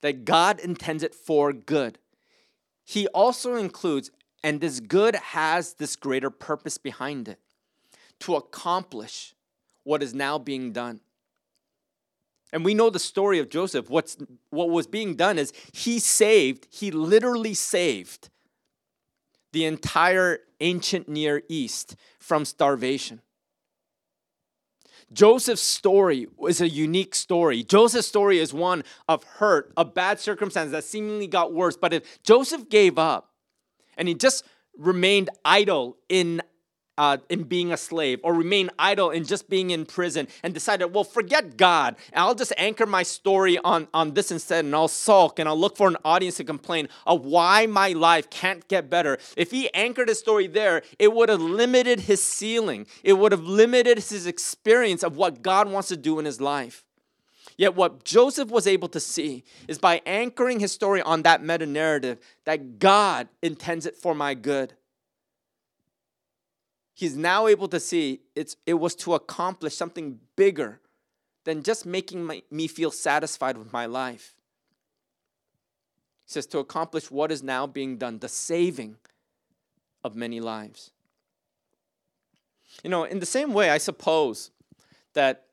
that 0.00 0.24
God 0.24 0.58
intends 0.60 1.02
it 1.02 1.14
for 1.14 1.52
good, 1.52 1.98
he 2.84 3.06
also 3.08 3.56
includes, 3.56 4.10
and 4.42 4.60
this 4.60 4.80
good 4.80 5.16
has 5.16 5.74
this 5.74 5.96
greater 5.96 6.30
purpose 6.30 6.78
behind 6.78 7.28
it 7.28 7.40
to 8.20 8.36
accomplish 8.36 9.34
what 9.82 10.02
is 10.02 10.14
now 10.14 10.38
being 10.38 10.72
done. 10.72 11.00
And 12.54 12.64
we 12.64 12.72
know 12.72 12.88
the 12.88 13.00
story 13.00 13.40
of 13.40 13.48
Joseph. 13.48 13.90
What's, 13.90 14.16
what 14.50 14.70
was 14.70 14.86
being 14.86 15.16
done 15.16 15.40
is 15.40 15.52
he 15.72 15.98
saved, 15.98 16.68
he 16.70 16.92
literally 16.92 17.52
saved 17.52 18.30
the 19.52 19.64
entire 19.64 20.38
ancient 20.60 21.08
Near 21.08 21.42
East 21.48 21.96
from 22.20 22.44
starvation. 22.44 23.20
Joseph's 25.12 25.62
story 25.62 26.28
was 26.36 26.60
a 26.60 26.68
unique 26.68 27.16
story. 27.16 27.64
Joseph's 27.64 28.06
story 28.06 28.38
is 28.38 28.54
one 28.54 28.84
of 29.08 29.24
hurt, 29.24 29.72
a 29.76 29.84
bad 29.84 30.20
circumstance 30.20 30.70
that 30.70 30.84
seemingly 30.84 31.26
got 31.26 31.52
worse. 31.52 31.76
But 31.76 31.92
if 31.92 32.22
Joseph 32.22 32.68
gave 32.68 33.00
up 33.00 33.32
and 33.96 34.06
he 34.06 34.14
just 34.14 34.44
remained 34.78 35.28
idle 35.44 35.96
in 36.08 36.40
uh, 36.98 37.18
in 37.28 37.44
being 37.44 37.72
a 37.72 37.76
slave 37.76 38.20
or 38.22 38.34
remain 38.34 38.70
idle 38.78 39.10
in 39.10 39.24
just 39.24 39.48
being 39.48 39.70
in 39.70 39.84
prison 39.86 40.28
and 40.42 40.54
decided, 40.54 40.86
well, 40.86 41.04
forget 41.04 41.56
God. 41.56 41.96
I'll 42.14 42.34
just 42.34 42.52
anchor 42.56 42.86
my 42.86 43.02
story 43.02 43.58
on, 43.58 43.88
on 43.92 44.14
this 44.14 44.30
instead 44.30 44.64
and 44.64 44.74
I'll 44.74 44.88
sulk 44.88 45.38
and 45.38 45.48
I'll 45.48 45.58
look 45.58 45.76
for 45.76 45.88
an 45.88 45.96
audience 46.04 46.36
to 46.36 46.44
complain 46.44 46.88
of 47.06 47.24
why 47.24 47.66
my 47.66 47.90
life 47.90 48.30
can't 48.30 48.66
get 48.68 48.88
better. 48.88 49.18
If 49.36 49.50
he 49.50 49.72
anchored 49.74 50.08
his 50.08 50.18
story 50.18 50.46
there, 50.46 50.82
it 50.98 51.12
would 51.12 51.28
have 51.28 51.40
limited 51.40 52.00
his 52.00 52.22
ceiling, 52.22 52.86
it 53.02 53.14
would 53.14 53.32
have 53.32 53.44
limited 53.44 53.98
his 53.98 54.26
experience 54.26 55.02
of 55.02 55.16
what 55.16 55.42
God 55.42 55.70
wants 55.70 55.88
to 55.88 55.96
do 55.96 56.18
in 56.18 56.24
his 56.24 56.40
life. 56.40 56.84
Yet, 57.56 57.76
what 57.76 58.04
Joseph 58.04 58.48
was 58.48 58.66
able 58.66 58.88
to 58.88 58.98
see 58.98 59.44
is 59.68 59.78
by 59.78 60.02
anchoring 60.06 60.58
his 60.58 60.72
story 60.72 61.00
on 61.02 61.22
that 61.22 61.42
meta 61.42 61.66
narrative, 61.66 62.18
that 62.46 62.80
God 62.80 63.28
intends 63.42 63.86
it 63.86 63.96
for 63.96 64.12
my 64.12 64.34
good 64.34 64.74
he's 66.94 67.16
now 67.16 67.46
able 67.46 67.68
to 67.68 67.80
see 67.80 68.20
it's, 68.34 68.56
it 68.64 68.74
was 68.74 68.94
to 68.94 69.14
accomplish 69.14 69.76
something 69.76 70.20
bigger 70.36 70.80
than 71.44 71.62
just 71.62 71.84
making 71.84 72.24
my, 72.24 72.42
me 72.50 72.66
feel 72.66 72.90
satisfied 72.90 73.58
with 73.58 73.72
my 73.72 73.84
life. 73.84 74.34
He 76.24 76.32
says 76.32 76.46
to 76.46 76.58
accomplish 76.58 77.10
what 77.10 77.30
is 77.30 77.42
now 77.42 77.66
being 77.66 77.98
done, 77.98 78.20
the 78.20 78.28
saving 78.28 78.96
of 80.02 80.14
many 80.14 80.40
lives. 80.40 80.92
You 82.82 82.90
know, 82.90 83.04
in 83.04 83.18
the 83.18 83.26
same 83.26 83.52
way, 83.52 83.70
I 83.70 83.78
suppose 83.78 84.50
that 85.12 85.46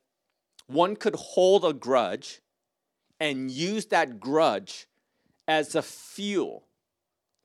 one 0.68 0.96
could 0.96 1.16
hold 1.16 1.66
a 1.66 1.74
grudge 1.74 2.40
and 3.20 3.52
use 3.52 3.88
that 3.88 4.20
grudge 4.20 4.88
as 5.48 5.76
a 5.76 5.82
fuel 5.82 6.64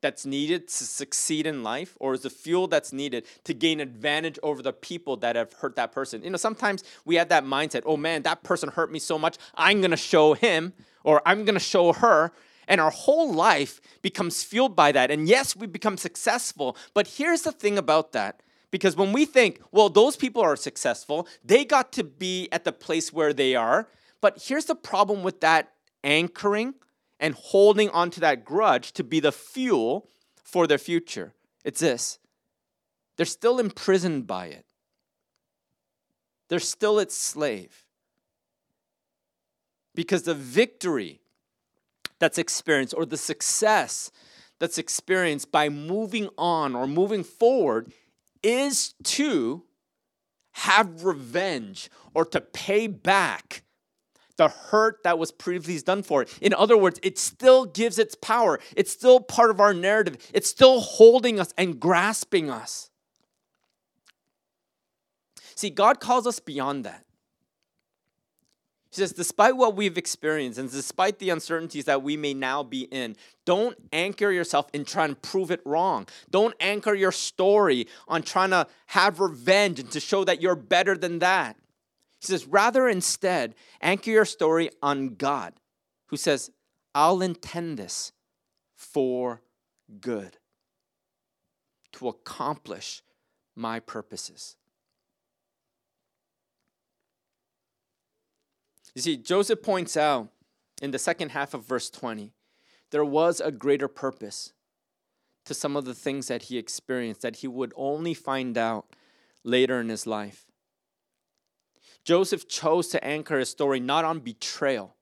that's 0.07 0.25
needed 0.25 0.69
to 0.69 0.85
succeed 0.85 1.49
in 1.49 1.65
life 1.65 1.97
or 1.99 2.15
is 2.15 2.21
the 2.21 2.31
fuel 2.31 2.69
that's 2.69 2.93
needed 2.93 3.27
to 3.43 3.53
gain 3.53 3.81
advantage 3.81 4.39
over 4.41 4.63
the 4.63 4.73
people 4.73 5.17
that 5.17 5.35
have 5.35 5.53
hurt 5.55 5.75
that 5.75 5.91
person? 5.91 6.23
You 6.23 6.31
know 6.31 6.37
sometimes 6.37 6.85
we 7.05 7.17
have 7.17 7.29
that 7.31 7.45
mindset 7.45 7.83
oh 7.85 7.97
man 7.97 8.23
that 8.23 8.45
person 8.45 8.69
hurt 8.69 8.93
me 8.93 9.01
so 9.01 9.19
much 9.19 9.37
i'm 9.57 9.83
to 9.83 9.97
show 9.97 10.35
him 10.35 10.75
or 11.03 11.21
i'm 11.27 11.45
to 11.45 11.59
show 11.59 11.93
her 11.93 12.33
and 12.69 12.81
our 12.81 12.91
whole 12.91 13.33
life 13.33 13.81
becomes 14.03 14.43
fueled 14.43 14.77
by 14.77 14.93
that. 14.93 15.11
And 15.11 15.29
yes 15.29 15.57
we 15.57 15.67
become 15.67 15.97
successful 15.97 16.77
but 16.95 17.09
here's 17.09 17.43
the 17.43 17.51
thing 17.51 17.77
about 17.77 18.13
that 18.13 18.45
because 18.71 18.95
when 18.95 19.13
we 19.13 19.25
think 19.25 19.61
well 19.73 19.89
those 19.89 20.15
people 20.15 20.41
are 20.41 20.55
successful 20.55 21.27
they 21.45 21.65
got 21.65 21.91
to 21.95 22.05
be 22.05 22.49
at 22.53 22.63
the 22.63 22.73
place 22.73 23.13
where 23.13 23.33
they 23.33 23.57
are 23.57 23.89
but 24.21 24.41
here's 24.47 24.67
the 24.67 24.77
problem 24.77 25.25
with 25.25 25.41
that 25.41 25.73
anchoring 26.05 26.75
and 27.19 27.35
holding 27.35 27.89
onto 27.91 28.21
that 28.21 28.45
grudge 28.45 28.93
to 28.93 29.05
be 29.05 29.21
the 29.21 29.33
fuel 29.33 30.09
for 30.43 30.67
their 30.67 30.79
future. 30.79 31.35
It's 31.65 31.81
this 31.81 32.19
they're 33.17 33.27
still 33.27 33.59
imprisoned 33.59 34.27
by 34.27 34.47
it, 34.47 34.65
they're 36.49 36.59
still 36.59 36.99
its 36.99 37.17
slave. 37.17 37.85
Because 39.95 40.25
the 40.25 40.35
victory 40.35 41.21
that's 42.19 42.37
experienced 42.37 42.93
or 42.95 43.07
the 43.07 43.17
success 43.17 44.11
that's 44.59 44.77
experienced 44.77 45.51
by 45.51 45.71
moving 45.71 46.29
on 46.37 46.75
or 46.75 46.87
moving 46.87 47.25
forward 47.25 47.93
is 48.43 48.95
to 49.05 49.65
have 50.53 51.05
revenge 51.05 51.91
or 52.15 52.25
to 52.25 52.41
pay 52.41 52.87
back 52.87 53.63
the 54.37 54.49
hurt 54.49 55.03
that 55.03 55.19
was 55.19 55.33
previously 55.33 55.83
done 55.85 56.03
for 56.03 56.23
it. 56.23 56.39
In 56.41 56.53
other 56.55 56.77
words, 56.77 57.01
it 57.03 57.19
still 57.19 57.65
gives 57.65 57.99
its 57.99 58.15
power. 58.15 58.61
It's 58.77 58.93
still 58.93 59.21
part 59.21 59.51
of 59.51 59.61
our 59.61 59.75
narrative. 59.75 60.19
It's 60.33 60.49
still 60.49 60.81
holding 60.81 61.41
us 61.41 61.53
and 61.57 61.81
grasping 61.81 62.51
us. 62.51 62.91
See, 65.55 65.71
God 65.71 66.01
calls 66.01 66.27
us 66.27 66.39
beyond 66.39 66.85
that. 66.85 67.07
He 68.91 68.97
says, 68.97 69.13
despite 69.13 69.57
what 69.57 69.77
we've 69.77 69.99
experienced 69.99 70.59
and 70.59 70.71
despite 70.71 71.19
the 71.19 71.31
uncertainties 71.31 71.85
that 71.87 72.03
we 72.03 72.17
may 72.17 72.33
now 72.33 72.63
be 72.63 72.83
in, 72.83 73.17
don't 73.45 73.77
anchor 73.93 74.31
yourself 74.31 74.69
in 74.73 74.85
trying 74.85 75.11
to 75.11 75.17
prove 75.17 75.51
it 75.51 75.61
wrong. 75.65 76.07
Don't 76.31 76.55
anchor 76.61 76.95
your 76.95 77.13
story 77.13 77.89
on 78.09 78.23
trying 78.23 78.51
to 78.51 78.67
have 78.87 79.21
revenge 79.21 79.81
and 79.81 79.91
to 79.91 80.01
show 80.01 80.25
that 80.25 80.41
you're 80.41 80.57
better 80.57 80.97
than 80.97 81.19
that. 81.19 81.57
He 82.21 82.27
says, 82.27 82.47
rather 82.47 82.89
instead, 82.89 83.55
anchor 83.81 84.11
your 84.11 84.25
story 84.25 84.71
on 84.83 85.17
God, 85.17 85.55
who 86.07 86.17
says, 86.17 86.51
I'll 86.95 87.21
intend 87.21 87.79
this 87.79 88.13
for 88.75 89.43
good, 90.01 90.39
to 91.93 92.09
accomplish 92.09 93.03
my 93.55 93.81
purposes. 93.81 94.57
You 98.95 99.03
see, 99.03 99.17
Joseph 99.19 99.63
points 99.63 99.97
out 99.97 100.29
in 100.81 100.91
the 100.91 100.99
second 100.99 101.31
half 101.31 101.53
of 101.53 101.65
verse 101.67 101.91
20, 101.91 102.33
there 102.91 103.05
was 103.05 103.41
a 103.41 103.53
greater 103.53 103.89
purpose 103.89 104.55
to 105.45 105.55
some 105.55 105.77
of 105.77 105.85
the 105.85 105.95
things 105.95 106.29
that 106.29 106.45
he 106.45 106.57
experienced 106.59 107.21
that 107.21 107.37
he 107.37 107.47
would 107.47 107.73
only 107.77 108.15
find 108.15 108.57
out 108.57 108.87
later 109.45 109.81
in 109.81 109.91
his 109.91 110.07
life. 110.07 110.46
Joseph 112.07 112.47
chose 112.47 112.87
to 112.89 113.05
anchor 113.05 113.37
his 113.37 113.49
story 113.49 113.81
not 113.81 114.05
on 114.05 114.21
betrayal, 114.21 114.95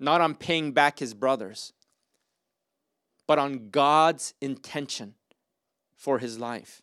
not 0.00 0.22
on 0.22 0.34
paying 0.34 0.72
back 0.72 1.00
his 1.00 1.12
brothers, 1.12 1.74
but 3.26 3.38
on 3.38 3.68
God's 3.68 4.32
intention 4.40 5.16
for 5.94 6.18
his 6.18 6.38
life. 6.38 6.80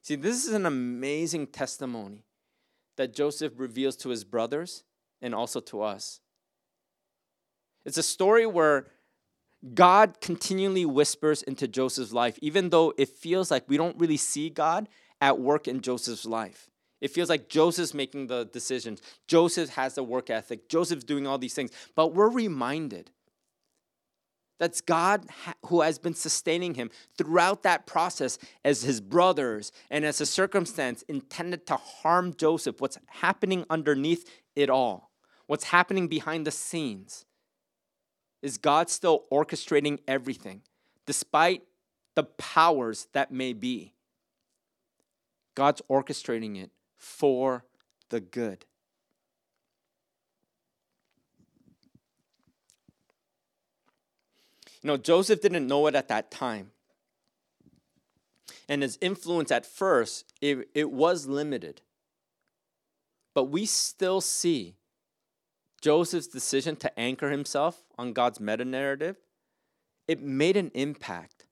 See, 0.00 0.14
this 0.16 0.46
is 0.46 0.54
an 0.54 0.64
amazing 0.64 1.48
testimony 1.48 2.24
that 2.96 3.12
Joseph 3.12 3.52
reveals 3.58 3.94
to 3.96 4.08
his 4.08 4.24
brothers 4.24 4.82
and 5.20 5.34
also 5.34 5.60
to 5.60 5.82
us. 5.82 6.20
It's 7.84 7.98
a 7.98 8.02
story 8.02 8.46
where 8.46 8.86
God 9.74 10.22
continually 10.22 10.86
whispers 10.86 11.42
into 11.42 11.68
Joseph's 11.68 12.14
life, 12.14 12.38
even 12.40 12.70
though 12.70 12.94
it 12.96 13.10
feels 13.10 13.50
like 13.50 13.68
we 13.68 13.76
don't 13.76 13.98
really 13.98 14.16
see 14.16 14.48
God 14.48 14.88
at 15.20 15.38
work 15.38 15.68
in 15.68 15.82
Joseph's 15.82 16.24
life. 16.24 16.69
It 17.00 17.10
feels 17.10 17.28
like 17.28 17.48
Joseph's 17.48 17.94
making 17.94 18.26
the 18.26 18.44
decisions. 18.44 19.00
Joseph 19.26 19.70
has 19.70 19.94
the 19.94 20.02
work 20.02 20.30
ethic. 20.30 20.68
Joseph's 20.68 21.04
doing 21.04 21.26
all 21.26 21.38
these 21.38 21.54
things. 21.54 21.70
But 21.94 22.14
we're 22.14 22.28
reminded 22.28 23.10
that's 24.58 24.82
God 24.82 25.26
who 25.66 25.80
has 25.80 25.98
been 25.98 26.14
sustaining 26.14 26.74
him 26.74 26.90
throughout 27.16 27.62
that 27.62 27.86
process 27.86 28.38
as 28.62 28.82
his 28.82 29.00
brothers 29.00 29.72
and 29.90 30.04
as 30.04 30.20
a 30.20 30.26
circumstance 30.26 31.02
intended 31.08 31.66
to 31.68 31.76
harm 31.76 32.34
Joseph. 32.36 32.78
What's 32.78 32.98
happening 33.06 33.64
underneath 33.70 34.30
it 34.54 34.68
all, 34.68 35.12
what's 35.46 35.64
happening 35.64 36.08
behind 36.08 36.46
the 36.46 36.50
scenes, 36.50 37.24
is 38.42 38.58
God 38.58 38.90
still 38.90 39.24
orchestrating 39.32 39.98
everything 40.06 40.60
despite 41.06 41.62
the 42.14 42.24
powers 42.24 43.08
that 43.14 43.32
may 43.32 43.54
be. 43.54 43.94
God's 45.54 45.80
orchestrating 45.90 46.62
it 46.62 46.70
for 47.00 47.64
the 48.10 48.20
good. 48.20 48.66
You 54.82 54.88
know, 54.88 54.96
Joseph 54.96 55.40
didn't 55.40 55.66
know 55.66 55.86
it 55.86 55.94
at 55.94 56.08
that 56.08 56.30
time. 56.30 56.70
And 58.68 58.82
his 58.82 58.98
influence 59.00 59.50
at 59.50 59.66
first, 59.66 60.32
it, 60.40 60.68
it 60.74 60.90
was 60.90 61.26
limited. 61.26 61.80
But 63.34 63.44
we 63.44 63.66
still 63.66 64.20
see 64.20 64.76
Joseph's 65.80 66.26
decision 66.26 66.76
to 66.76 66.98
anchor 66.98 67.30
himself 67.30 67.82
on 67.98 68.12
God's 68.12 68.40
meta 68.40 68.64
narrative. 68.64 69.16
It 70.06 70.22
made 70.22 70.56
an 70.56 70.70
impact 70.74 71.46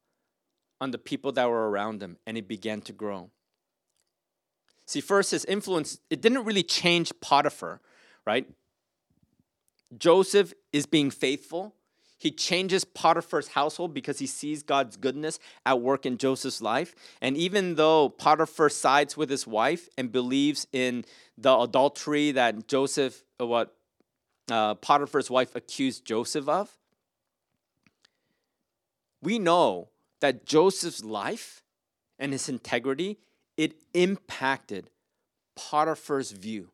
on 0.80 0.90
the 0.90 0.98
people 0.98 1.32
that 1.32 1.48
were 1.48 1.70
around 1.70 2.02
him, 2.02 2.18
and 2.26 2.36
it 2.36 2.46
began 2.46 2.80
to 2.82 2.92
grow. 2.92 3.30
See, 4.88 5.02
first, 5.02 5.32
his 5.32 5.44
influence, 5.44 5.98
it 6.08 6.22
didn't 6.22 6.46
really 6.46 6.62
change 6.62 7.12
Potiphar, 7.20 7.82
right? 8.26 8.48
Joseph 9.98 10.54
is 10.72 10.86
being 10.86 11.10
faithful, 11.10 11.74
he 12.16 12.30
changes 12.30 12.86
Potiphar's 12.86 13.48
household 13.48 13.92
because 13.92 14.18
he 14.18 14.26
sees 14.26 14.62
God's 14.62 14.96
goodness 14.96 15.38
at 15.66 15.82
work 15.82 16.06
in 16.06 16.16
Joseph's 16.16 16.62
life. 16.62 16.94
And 17.20 17.36
even 17.36 17.74
though 17.74 18.08
Potiphar 18.08 18.70
sides 18.70 19.14
with 19.14 19.28
his 19.28 19.46
wife 19.46 19.90
and 19.98 20.10
believes 20.10 20.66
in 20.72 21.04
the 21.36 21.54
adultery 21.54 22.32
that 22.32 22.66
Joseph, 22.66 23.22
uh, 23.38 23.46
what 23.46 23.76
uh, 24.50 24.74
Potiphar's 24.76 25.30
wife 25.30 25.54
accused 25.54 26.06
Joseph 26.06 26.48
of, 26.48 26.78
we 29.20 29.38
know 29.38 29.90
that 30.20 30.46
Joseph's 30.46 31.04
life 31.04 31.62
and 32.18 32.32
his 32.32 32.48
integrity 32.48 33.18
it 33.58 33.74
impacted 33.92 34.88
Potiphar's 35.54 36.30
view 36.30 36.70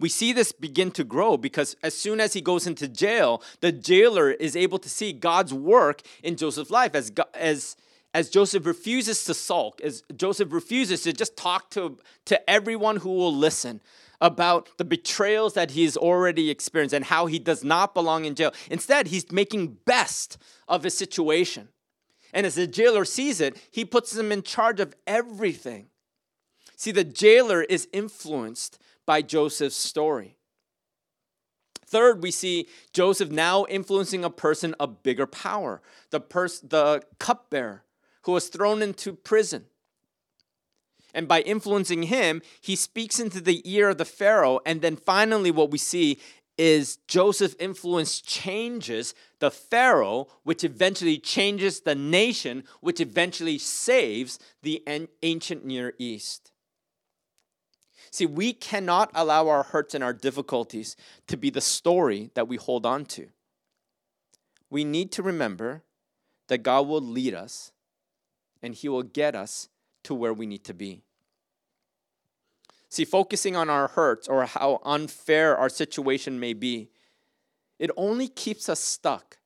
we 0.00 0.08
see 0.08 0.32
this 0.32 0.50
begin 0.50 0.90
to 0.92 1.04
grow 1.04 1.36
because 1.36 1.76
as 1.82 1.94
soon 1.94 2.20
as 2.20 2.32
he 2.32 2.40
goes 2.40 2.66
into 2.66 2.88
jail, 2.88 3.42
the 3.60 3.70
jailer 3.70 4.30
is 4.30 4.56
able 4.56 4.78
to 4.78 4.88
see 4.88 5.12
God's 5.12 5.52
work 5.52 6.02
in 6.22 6.36
Joseph's 6.36 6.70
life 6.70 6.94
as 6.94 7.12
as 7.34 7.76
as 8.12 8.28
Joseph 8.28 8.66
refuses 8.66 9.22
to 9.24 9.34
sulk, 9.34 9.80
as 9.82 10.02
Joseph 10.16 10.52
refuses 10.52 11.02
to 11.02 11.12
just 11.12 11.36
talk 11.36 11.70
to, 11.70 11.96
to 12.24 12.50
everyone 12.50 12.96
who 12.96 13.10
will 13.10 13.32
listen 13.32 13.80
about 14.20 14.68
the 14.78 14.84
betrayals 14.84 15.54
that 15.54 15.70
he's 15.70 15.96
already 15.96 16.50
experienced 16.50 16.92
and 16.92 17.04
how 17.04 17.26
he 17.26 17.38
does 17.38 17.62
not 17.62 17.94
belong 17.94 18.24
in 18.24 18.34
jail. 18.34 18.52
Instead, 18.68 19.06
he's 19.06 19.30
making 19.30 19.76
best 19.86 20.38
of 20.66 20.82
his 20.82 20.98
situation. 20.98 21.68
And 22.32 22.46
as 22.46 22.54
the 22.54 22.66
jailer 22.66 23.04
sees 23.04 23.40
it, 23.40 23.56
he 23.70 23.84
puts 23.84 24.16
him 24.16 24.30
in 24.32 24.42
charge 24.42 24.80
of 24.80 24.94
everything. 25.06 25.86
See, 26.76 26.92
the 26.92 27.04
jailer 27.04 27.62
is 27.62 27.88
influenced 27.92 28.78
by 29.06 29.22
Joseph's 29.22 29.76
story. 29.76 30.36
Third, 31.86 32.22
we 32.22 32.30
see 32.30 32.68
Joseph 32.92 33.30
now 33.30 33.66
influencing 33.68 34.24
a 34.24 34.30
person 34.30 34.74
of 34.78 35.02
bigger 35.02 35.26
power, 35.26 35.82
the, 36.10 36.20
pers- 36.20 36.60
the 36.60 37.02
cupbearer 37.18 37.82
who 38.22 38.32
was 38.32 38.48
thrown 38.48 38.80
into 38.80 39.12
prison. 39.14 39.64
And 41.12 41.26
by 41.26 41.40
influencing 41.40 42.04
him, 42.04 42.42
he 42.60 42.76
speaks 42.76 43.18
into 43.18 43.40
the 43.40 43.60
ear 43.68 43.88
of 43.88 43.98
the 43.98 44.04
Pharaoh. 44.04 44.60
And 44.64 44.80
then 44.80 44.94
finally, 44.94 45.50
what 45.50 45.72
we 45.72 45.78
see 45.78 46.20
is 46.60 46.98
Joseph's 47.08 47.56
influence 47.58 48.20
changes 48.20 49.14
the 49.38 49.50
Pharaoh, 49.50 50.28
which 50.42 50.62
eventually 50.62 51.16
changes 51.16 51.80
the 51.80 51.94
nation, 51.94 52.64
which 52.82 53.00
eventually 53.00 53.56
saves 53.56 54.38
the 54.60 54.84
ancient 55.22 55.64
Near 55.64 55.94
East. 55.98 56.52
See, 58.10 58.26
we 58.26 58.52
cannot 58.52 59.10
allow 59.14 59.48
our 59.48 59.62
hurts 59.62 59.94
and 59.94 60.04
our 60.04 60.12
difficulties 60.12 60.96
to 61.28 61.38
be 61.38 61.48
the 61.48 61.62
story 61.62 62.30
that 62.34 62.46
we 62.46 62.58
hold 62.58 62.84
on 62.84 63.06
to. 63.06 63.28
We 64.68 64.84
need 64.84 65.12
to 65.12 65.22
remember 65.22 65.82
that 66.48 66.58
God 66.58 66.86
will 66.86 67.00
lead 67.00 67.32
us 67.32 67.72
and 68.62 68.74
He 68.74 68.86
will 68.86 69.02
get 69.02 69.34
us 69.34 69.70
to 70.04 70.14
where 70.14 70.34
we 70.34 70.44
need 70.44 70.64
to 70.64 70.74
be. 70.74 71.04
See, 72.90 73.04
focusing 73.04 73.54
on 73.54 73.70
our 73.70 73.88
hurts 73.88 74.26
or 74.26 74.44
how 74.46 74.80
unfair 74.84 75.56
our 75.56 75.68
situation 75.68 76.40
may 76.40 76.52
be, 76.52 76.90
it 77.78 77.90
only 77.96 78.26
keeps 78.28 78.68
us 78.68 78.80
stuck 78.80 79.38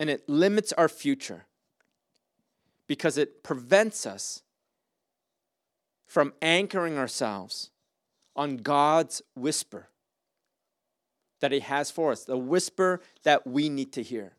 and 0.00 0.10
it 0.10 0.28
limits 0.28 0.72
our 0.72 0.88
future 0.88 1.46
because 2.88 3.16
it 3.16 3.44
prevents 3.44 4.04
us 4.04 4.42
from 6.06 6.32
anchoring 6.42 6.98
ourselves 6.98 7.70
on 8.36 8.56
God's 8.56 9.22
whisper 9.36 9.88
that 11.40 11.52
He 11.52 11.60
has 11.60 11.90
for 11.90 12.10
us, 12.10 12.24
the 12.24 12.36
whisper 12.36 13.00
that 13.22 13.46
we 13.46 13.68
need 13.68 13.92
to 13.92 14.02
hear. 14.02 14.32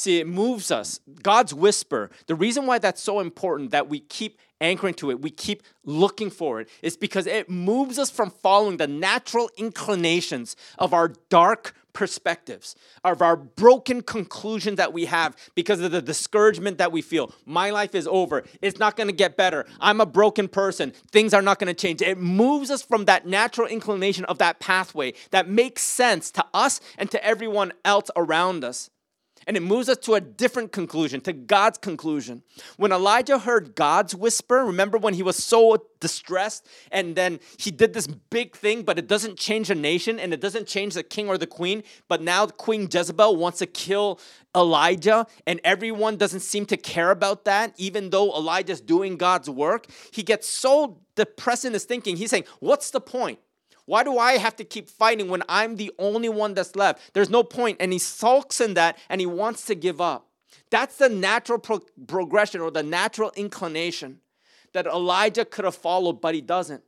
See, 0.00 0.18
it 0.18 0.26
moves 0.26 0.70
us. 0.70 0.98
God's 1.22 1.52
whisper, 1.52 2.08
the 2.26 2.34
reason 2.34 2.64
why 2.64 2.78
that's 2.78 3.02
so 3.02 3.20
important 3.20 3.70
that 3.72 3.90
we 3.90 4.00
keep 4.00 4.38
anchoring 4.58 4.94
to 4.94 5.10
it, 5.10 5.20
we 5.20 5.28
keep 5.28 5.62
looking 5.84 6.30
for 6.30 6.58
it, 6.58 6.70
is 6.80 6.96
because 6.96 7.26
it 7.26 7.50
moves 7.50 7.98
us 7.98 8.10
from 8.10 8.30
following 8.30 8.78
the 8.78 8.86
natural 8.86 9.50
inclinations 9.58 10.56
of 10.78 10.94
our 10.94 11.12
dark 11.28 11.74
perspectives, 11.92 12.74
of 13.04 13.20
our 13.20 13.36
broken 13.36 14.00
conclusions 14.00 14.78
that 14.78 14.94
we 14.94 15.04
have 15.04 15.36
because 15.54 15.80
of 15.80 15.92
the 15.92 16.00
discouragement 16.00 16.78
that 16.78 16.92
we 16.92 17.02
feel. 17.02 17.34
My 17.44 17.68
life 17.68 17.94
is 17.94 18.06
over. 18.06 18.44
It's 18.62 18.78
not 18.78 18.96
going 18.96 19.08
to 19.08 19.14
get 19.14 19.36
better. 19.36 19.66
I'm 19.80 20.00
a 20.00 20.06
broken 20.06 20.48
person. 20.48 20.94
Things 21.12 21.34
are 21.34 21.42
not 21.42 21.58
going 21.58 21.68
to 21.68 21.74
change. 21.74 22.00
It 22.00 22.16
moves 22.16 22.70
us 22.70 22.80
from 22.80 23.04
that 23.04 23.26
natural 23.26 23.66
inclination 23.68 24.24
of 24.24 24.38
that 24.38 24.60
pathway 24.60 25.12
that 25.30 25.46
makes 25.46 25.82
sense 25.82 26.30
to 26.30 26.44
us 26.54 26.80
and 26.96 27.10
to 27.10 27.22
everyone 27.22 27.74
else 27.84 28.10
around 28.16 28.64
us. 28.64 28.88
And 29.46 29.56
it 29.56 29.62
moves 29.62 29.88
us 29.88 29.98
to 29.98 30.14
a 30.14 30.20
different 30.20 30.72
conclusion, 30.72 31.20
to 31.22 31.32
God's 31.32 31.78
conclusion. 31.78 32.42
When 32.76 32.92
Elijah 32.92 33.38
heard 33.38 33.74
God's 33.74 34.14
whisper, 34.14 34.64
remember 34.64 34.98
when 34.98 35.14
he 35.14 35.22
was 35.22 35.36
so 35.36 35.86
distressed 35.98 36.66
and 36.90 37.16
then 37.16 37.40
he 37.58 37.70
did 37.70 37.92
this 37.92 38.06
big 38.06 38.56
thing, 38.56 38.82
but 38.82 38.98
it 38.98 39.06
doesn't 39.06 39.38
change 39.38 39.70
a 39.70 39.74
nation 39.74 40.18
and 40.18 40.32
it 40.32 40.40
doesn't 40.40 40.66
change 40.66 40.94
the 40.94 41.02
king 41.02 41.28
or 41.28 41.38
the 41.38 41.46
queen. 41.46 41.82
But 42.08 42.22
now 42.22 42.46
Queen 42.46 42.88
Jezebel 42.92 43.36
wants 43.36 43.58
to 43.58 43.66
kill 43.66 44.20
Elijah, 44.54 45.26
and 45.46 45.60
everyone 45.62 46.16
doesn't 46.16 46.40
seem 46.40 46.66
to 46.66 46.76
care 46.76 47.10
about 47.10 47.44
that, 47.44 47.72
even 47.76 48.10
though 48.10 48.36
Elijah's 48.36 48.80
doing 48.80 49.16
God's 49.16 49.48
work. 49.48 49.86
He 50.10 50.22
gets 50.22 50.48
so 50.48 50.98
depressed 51.14 51.64
in 51.64 51.72
his 51.72 51.84
thinking. 51.84 52.16
He's 52.16 52.30
saying, 52.30 52.44
What's 52.58 52.90
the 52.90 53.00
point? 53.00 53.38
Why 53.90 54.04
do 54.04 54.18
I 54.18 54.38
have 54.38 54.54
to 54.54 54.64
keep 54.64 54.88
fighting 54.88 55.28
when 55.28 55.42
I'm 55.48 55.74
the 55.74 55.90
only 55.98 56.28
one 56.28 56.54
that's 56.54 56.76
left? 56.76 57.12
There's 57.12 57.28
no 57.28 57.42
point. 57.42 57.78
And 57.80 57.92
he 57.92 57.98
sulks 57.98 58.60
in 58.60 58.74
that 58.74 58.96
and 59.08 59.20
he 59.20 59.26
wants 59.26 59.64
to 59.64 59.74
give 59.74 60.00
up. 60.00 60.28
That's 60.70 60.94
the 60.98 61.08
natural 61.08 61.58
pro- 61.58 61.82
progression 62.06 62.60
or 62.60 62.70
the 62.70 62.84
natural 62.84 63.32
inclination 63.34 64.20
that 64.74 64.86
Elijah 64.86 65.44
could 65.44 65.64
have 65.64 65.74
followed, 65.74 66.20
but 66.20 66.36
he 66.36 66.40
doesn't. 66.40 66.84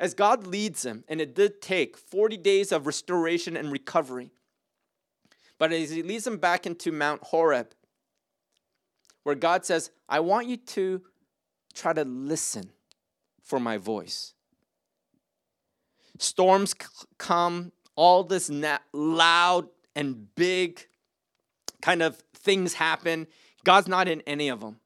As 0.00 0.12
God 0.12 0.44
leads 0.44 0.84
him, 0.84 1.04
and 1.06 1.20
it 1.20 1.36
did 1.36 1.62
take 1.62 1.96
40 1.96 2.36
days 2.38 2.72
of 2.72 2.84
restoration 2.84 3.56
and 3.56 3.70
recovery, 3.70 4.32
but 5.56 5.72
as 5.72 5.90
he 5.90 6.02
leads 6.02 6.26
him 6.26 6.38
back 6.38 6.66
into 6.66 6.90
Mount 6.90 7.22
Horeb, 7.22 7.74
where 9.22 9.36
God 9.36 9.64
says, 9.64 9.92
I 10.08 10.18
want 10.18 10.48
you 10.48 10.56
to 10.56 11.00
try 11.74 11.92
to 11.92 12.02
listen 12.02 12.70
for 13.40 13.60
my 13.60 13.76
voice. 13.78 14.34
Storms 16.18 16.70
c- 16.70 17.06
come, 17.18 17.72
all 17.96 18.24
this 18.24 18.50
na- 18.50 18.78
loud 18.92 19.68
and 19.96 20.34
big 20.34 20.86
kind 21.82 22.02
of 22.02 22.22
things 22.34 22.74
happen. 22.74 23.26
God's 23.64 23.88
not 23.88 24.08
in 24.08 24.20
any 24.22 24.48
of 24.48 24.60
them. 24.60 24.80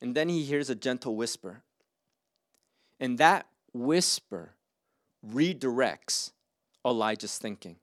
And 0.00 0.14
then 0.14 0.28
he 0.28 0.44
hears 0.44 0.70
a 0.70 0.74
gentle 0.74 1.16
whisper. 1.16 1.62
And 3.00 3.18
that 3.18 3.46
whisper 3.72 4.54
redirects 5.26 6.32
Elijah's 6.86 7.38
thinking. 7.38 7.76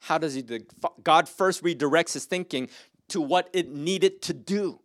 How 0.00 0.18
does 0.18 0.34
he 0.34 0.42
do? 0.42 0.60
God 1.02 1.28
first 1.28 1.62
redirects 1.62 2.12
his 2.14 2.24
thinking 2.24 2.68
to 3.08 3.20
what 3.20 3.48
it 3.52 3.68
needed 3.70 4.22
to 4.22 4.34
do. 4.34 4.80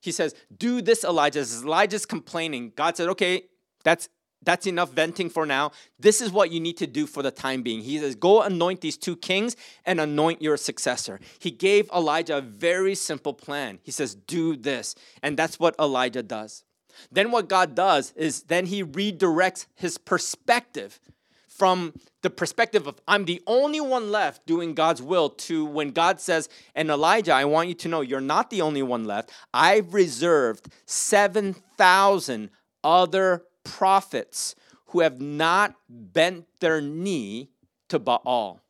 He 0.00 0.12
says, 0.12 0.34
Do 0.56 0.80
this, 0.80 1.04
Elijah. 1.04 1.40
As 1.40 1.62
Elijah's 1.62 2.06
complaining, 2.06 2.72
God 2.76 2.96
said, 2.96 3.08
Okay, 3.10 3.44
that's 3.84 4.08
that's 4.42 4.66
enough 4.66 4.92
venting 4.92 5.30
for 5.30 5.44
now. 5.44 5.72
This 5.98 6.20
is 6.20 6.30
what 6.30 6.52
you 6.52 6.60
need 6.60 6.76
to 6.76 6.86
do 6.86 7.06
for 7.06 7.22
the 7.22 7.30
time 7.30 7.62
being. 7.62 7.82
He 7.82 7.98
says, 7.98 8.14
Go 8.14 8.42
anoint 8.42 8.80
these 8.80 8.96
two 8.96 9.16
kings 9.16 9.56
and 9.84 10.00
anoint 10.00 10.40
your 10.40 10.56
successor. 10.56 11.18
He 11.40 11.50
gave 11.50 11.90
Elijah 11.90 12.38
a 12.38 12.40
very 12.40 12.94
simple 12.94 13.34
plan. 13.34 13.80
He 13.82 13.90
says, 13.90 14.14
Do 14.14 14.56
this. 14.56 14.94
And 15.22 15.36
that's 15.36 15.58
what 15.58 15.74
Elijah 15.78 16.22
does. 16.22 16.64
Then, 17.12 17.30
what 17.30 17.48
God 17.48 17.74
does 17.74 18.12
is 18.16 18.42
then 18.44 18.66
he 18.66 18.82
redirects 18.84 19.66
his 19.74 19.98
perspective 19.98 21.00
from 21.46 21.92
the 22.22 22.30
perspective 22.30 22.86
of 22.86 23.00
I'm 23.06 23.24
the 23.24 23.42
only 23.46 23.80
one 23.80 24.12
left 24.12 24.46
doing 24.46 24.74
God's 24.74 25.02
will 25.02 25.30
to 25.30 25.64
when 25.64 25.90
God 25.90 26.20
says, 26.20 26.48
and 26.74 26.88
Elijah, 26.88 27.32
I 27.32 27.44
want 27.44 27.68
you 27.68 27.74
to 27.74 27.88
know 27.88 28.00
you're 28.00 28.20
not 28.20 28.50
the 28.50 28.62
only 28.62 28.82
one 28.82 29.04
left. 29.04 29.30
I've 29.52 29.92
reserved 29.92 30.72
7,000 30.86 32.50
other 32.84 33.42
prophets 33.68 34.54
who 34.86 35.00
have 35.00 35.20
not 35.20 35.74
bent 35.88 36.46
their 36.60 36.80
knee 36.80 37.50
to 37.88 37.98
Baal. 37.98 38.60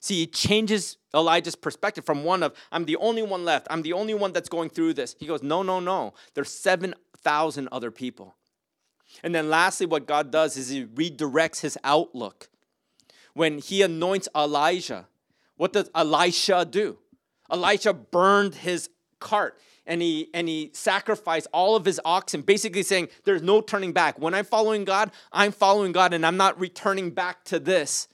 See, 0.00 0.20
he 0.20 0.26
changes 0.26 0.96
Elijah's 1.14 1.54
perspective 1.54 2.06
from 2.06 2.24
one 2.24 2.42
of, 2.42 2.54
I'm 2.72 2.86
the 2.86 2.96
only 2.96 3.22
one 3.22 3.44
left, 3.44 3.66
I'm 3.70 3.82
the 3.82 3.92
only 3.92 4.14
one 4.14 4.32
that's 4.32 4.48
going 4.48 4.70
through 4.70 4.94
this. 4.94 5.14
He 5.18 5.26
goes, 5.26 5.42
No, 5.42 5.62
no, 5.62 5.78
no. 5.78 6.14
There's 6.34 6.50
7,000 6.50 7.68
other 7.70 7.90
people. 7.90 8.34
And 9.22 9.34
then 9.34 9.50
lastly, 9.50 9.86
what 9.86 10.06
God 10.06 10.30
does 10.30 10.56
is 10.56 10.68
he 10.68 10.86
redirects 10.86 11.60
his 11.60 11.76
outlook. 11.84 12.48
When 13.34 13.58
he 13.58 13.82
anoints 13.82 14.28
Elijah, 14.34 15.06
what 15.56 15.72
does 15.72 15.90
Elisha 15.94 16.64
do? 16.64 16.98
Elisha 17.50 17.92
burned 17.92 18.54
his 18.54 18.88
cart 19.18 19.60
and 19.90 20.00
he 20.00 20.30
and 20.32 20.48
he 20.48 20.70
sacrificed 20.72 21.48
all 21.52 21.74
of 21.74 21.84
his 21.84 22.00
oxen, 22.04 22.42
basically 22.42 22.84
saying, 22.84 23.08
There's 23.24 23.42
no 23.42 23.60
turning 23.60 23.92
back. 23.92 24.20
When 24.20 24.34
I'm 24.34 24.44
following 24.44 24.84
God, 24.84 25.10
I'm 25.32 25.50
following 25.50 25.90
God 25.90 26.14
and 26.14 26.24
I'm 26.24 26.36
not 26.36 26.58
returning 26.60 27.10
back 27.10 27.44
to 27.46 27.58
this. 27.58 28.06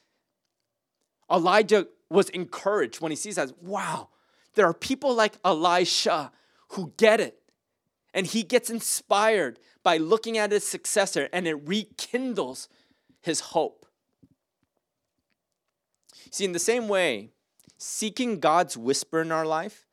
Elijah 1.31 1.87
was 2.09 2.31
encouraged 2.31 3.03
when 3.03 3.12
he 3.12 3.17
sees 3.17 3.37
that. 3.37 3.62
Wow, 3.62 4.09
there 4.55 4.65
are 4.65 4.73
people 4.73 5.15
like 5.15 5.35
Elisha 5.45 6.33
who 6.71 6.95
get 6.97 7.21
it. 7.21 7.39
And 8.15 8.27
he 8.27 8.43
gets 8.43 8.71
inspired 8.71 9.59
by 9.83 9.99
looking 9.99 10.39
at 10.39 10.53
his 10.53 10.67
successor 10.67 11.29
and 11.31 11.47
it 11.47 11.69
rekindles 11.69 12.71
his 13.21 13.41
hope. 13.41 13.85
See, 16.31 16.47
in 16.47 16.53
the 16.53 16.59
same 16.59 16.89
way, 16.89 17.33
seeking 17.77 18.41
God's 18.41 18.79
whisper 18.79 19.21
in 19.21 19.31
our 19.31 19.45
life 19.45 19.86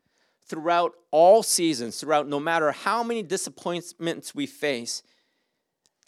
throughout 0.54 0.94
all 1.10 1.42
seasons, 1.42 2.00
throughout 2.00 2.28
no 2.28 2.40
matter 2.40 2.72
how 2.72 3.02
many 3.02 3.24
disappointments 3.24 4.36
we 4.36 4.46
face, 4.46 5.02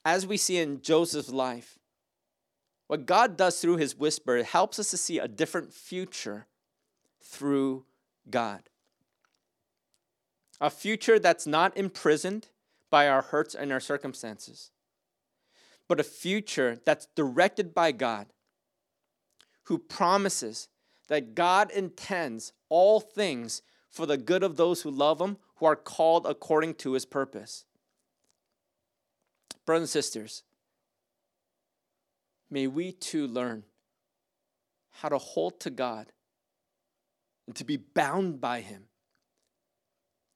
as 0.06 0.28
we 0.28 0.38
see 0.38 0.58
in 0.58 0.84
Joseph's 0.84 1.32
life, 1.32 1.80
what 2.86 3.08
God 3.08 3.38
does 3.38 3.60
through 3.60 3.78
his 3.78 3.98
whisper 3.98 4.44
helps 4.44 4.78
us 4.78 4.92
to 4.92 4.98
see 4.98 5.18
a 5.18 5.28
different 5.28 5.74
future 5.74 6.46
through 7.24 7.86
God. 8.30 8.70
A 10.62 10.70
future 10.70 11.18
that's 11.18 11.48
not 11.48 11.76
imprisoned 11.76 12.50
by 12.92 13.08
our 13.08 13.24
hurts 13.24 13.56
and 13.56 13.72
our 13.72 13.80
circumstances, 13.80 14.70
but 15.88 16.00
a 16.00 16.04
future 16.04 16.78
that's 16.86 17.08
directed 17.16 17.74
by 17.74 17.92
God, 17.92 18.28
who 19.64 19.80
promises 19.80 20.68
that 21.08 21.34
God 21.34 21.72
intends 21.72 22.54
all 22.70 23.00
things 23.00 23.64
for 23.96 24.06
the 24.06 24.18
good 24.18 24.44
of 24.44 24.58
those 24.58 24.82
who 24.82 24.92
love 24.92 25.22
Him, 25.22 25.38
who 25.56 25.66
are 25.66 25.76
called 25.78 26.26
according 26.26 26.74
to 26.76 26.92
His 26.92 27.06
purpose. 27.06 27.64
Brothers 29.66 29.84
and 29.84 29.90
sisters, 29.90 30.44
may 32.52 32.68
we 32.68 32.92
too 32.92 33.26
learn 33.26 33.64
how 34.92 35.08
to 35.08 35.18
hold 35.18 35.62
to 35.62 35.70
God 35.70 36.12
and 37.48 37.56
to 37.56 37.64
be 37.64 37.78
bound 37.78 38.42
by 38.42 38.60
Him, 38.60 38.84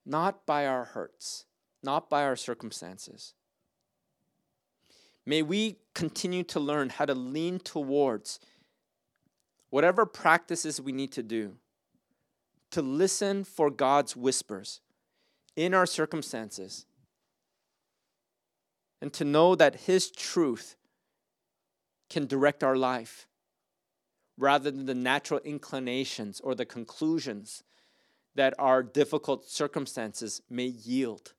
not 0.05 0.45
by 0.45 0.65
our 0.65 0.85
hurts, 0.85 1.43
not 1.83 2.09
by 2.09 2.23
our 2.23 2.37
circumstances. 2.37 3.33
May 5.25 5.41
we 5.41 5.79
continue 5.93 6.43
to 6.43 6.61
learn 6.61 6.87
how 6.87 7.03
to 7.03 7.13
lean 7.13 7.59
towards 7.59 8.39
whatever 9.69 10.05
practices 10.05 10.79
we 10.79 10.93
need 10.93 11.11
to 11.11 11.23
do 11.23 11.57
to 12.71 12.81
listen 12.81 13.43
for 13.43 13.69
God's 13.69 14.15
whispers 14.15 14.81
in 15.55 15.73
our 15.73 15.85
circumstances 15.85 16.85
and 19.01 19.11
to 19.13 19.25
know 19.25 19.55
that 19.55 19.81
His 19.81 20.11
truth 20.11 20.75
can 22.09 22.25
direct 22.25 22.63
our 22.63 22.75
life 22.75 23.27
rather 24.37 24.71
than 24.71 24.85
the 24.85 24.95
natural 24.95 25.39
inclinations 25.41 26.39
or 26.39 26.55
the 26.55 26.65
conclusions 26.65 27.63
that 28.35 28.53
our 28.57 28.81
difficult 28.81 29.49
circumstances 29.49 30.41
may 30.49 30.65
yield. 30.65 31.33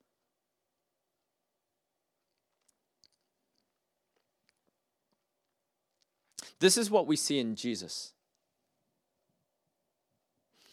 This 6.59 6.77
is 6.77 6.91
what 6.91 7.07
we 7.07 7.17
see 7.17 7.39
in 7.39 7.57
Jesus. 7.57 8.13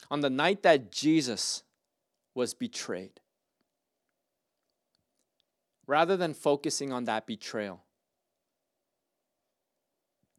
On 0.10 0.22
the 0.22 0.30
night 0.30 0.64
that 0.64 0.92
Jesus 0.92 1.64
was 2.34 2.54
betrayed, 2.54 3.20
rather 5.86 6.16
than 6.16 6.34
focusing 6.34 6.94
on 6.94 7.06
that 7.06 7.28
betrayal, 7.28 7.84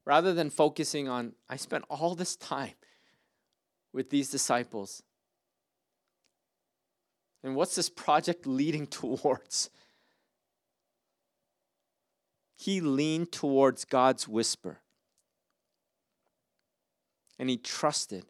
rather 0.05 0.33
than 0.33 0.49
focusing 0.49 1.09
on, 1.09 1.35
I 1.51 1.57
spent 1.57 1.85
all 1.91 2.15
this 2.15 2.37
time 2.37 2.75
with 3.93 4.11
these 4.11 4.31
disciples. 4.31 5.03
And 7.43 7.55
what's 7.55 7.75
this 7.75 7.91
project 7.91 8.47
leading 8.47 8.87
towards? 9.01 9.71
He 12.57 12.81
leaned 12.81 13.33
towards 13.33 13.85
God's 13.85 14.27
whisper 14.27 14.79
and 17.39 17.49
he 17.49 17.57
trusted 17.57 18.25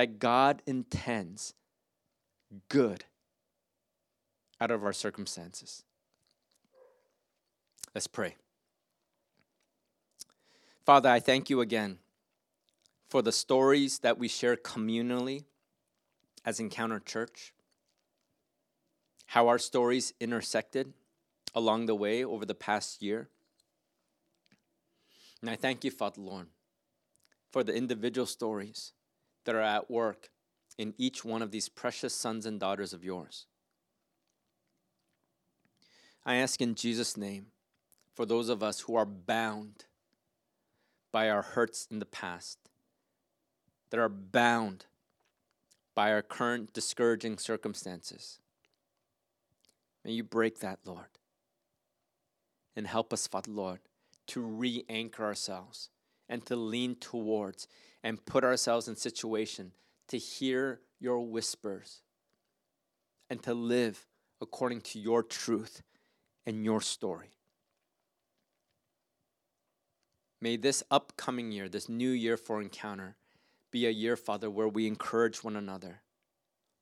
that 0.00 0.18
God 0.18 0.62
intends 0.66 1.52
good 2.70 3.04
out 4.58 4.70
of 4.70 4.82
our 4.82 4.94
circumstances. 4.94 5.84
Let's 7.94 8.06
pray. 8.06 8.36
Father, 10.86 11.10
I 11.10 11.20
thank 11.20 11.50
you 11.50 11.60
again 11.60 11.98
for 13.10 13.20
the 13.20 13.30
stories 13.30 13.98
that 13.98 14.16
we 14.16 14.26
share 14.26 14.56
communally 14.56 15.44
as 16.46 16.60
Encounter 16.60 17.00
Church, 17.00 17.52
how 19.26 19.48
our 19.48 19.58
stories 19.58 20.14
intersected 20.18 20.94
along 21.54 21.84
the 21.84 21.94
way 21.94 22.24
over 22.24 22.46
the 22.46 22.54
past 22.54 23.02
year. 23.02 23.28
And 25.42 25.50
I 25.50 25.56
thank 25.56 25.84
you, 25.84 25.90
Father 25.90 26.22
Lord, 26.22 26.46
for 27.52 27.62
the 27.62 27.74
individual 27.74 28.24
stories 28.24 28.94
that 29.44 29.54
are 29.54 29.60
at 29.60 29.90
work 29.90 30.30
in 30.78 30.94
each 30.98 31.24
one 31.24 31.42
of 31.42 31.50
these 31.50 31.68
precious 31.68 32.14
sons 32.14 32.46
and 32.46 32.58
daughters 32.58 32.92
of 32.92 33.04
yours. 33.04 33.46
I 36.24 36.36
ask 36.36 36.60
in 36.60 36.74
Jesus' 36.74 37.16
name 37.16 37.46
for 38.14 38.26
those 38.26 38.48
of 38.48 38.62
us 38.62 38.80
who 38.80 38.94
are 38.96 39.06
bound 39.06 39.84
by 41.12 41.28
our 41.28 41.42
hurts 41.42 41.86
in 41.90 41.98
the 41.98 42.06
past, 42.06 42.58
that 43.90 43.98
are 43.98 44.08
bound 44.08 44.86
by 45.94 46.12
our 46.12 46.22
current 46.22 46.72
discouraging 46.72 47.38
circumstances. 47.38 48.38
May 50.04 50.12
you 50.12 50.22
break 50.22 50.60
that, 50.60 50.78
Lord, 50.84 51.18
and 52.76 52.86
help 52.86 53.12
us, 53.12 53.26
Father 53.26 53.50
Lord, 53.50 53.80
to 54.28 54.40
re 54.40 54.84
anchor 54.88 55.24
ourselves 55.24 55.90
and 56.30 56.46
to 56.46 56.56
lean 56.56 56.94
towards 56.94 57.68
and 58.02 58.24
put 58.24 58.44
ourselves 58.44 58.88
in 58.88 58.96
situation 58.96 59.72
to 60.08 60.16
hear 60.16 60.80
your 60.98 61.20
whispers 61.20 62.00
and 63.28 63.42
to 63.42 63.52
live 63.52 64.06
according 64.40 64.80
to 64.80 64.98
your 64.98 65.22
truth 65.22 65.82
and 66.46 66.64
your 66.64 66.80
story. 66.80 67.32
May 70.40 70.56
this 70.56 70.82
upcoming 70.90 71.52
year, 71.52 71.68
this 71.68 71.88
new 71.88 72.10
year 72.10 72.38
for 72.38 72.62
Encounter, 72.62 73.16
be 73.70 73.86
a 73.86 73.90
year, 73.90 74.16
Father, 74.16 74.48
where 74.50 74.68
we 74.68 74.86
encourage 74.86 75.44
one 75.44 75.56
another, 75.56 76.00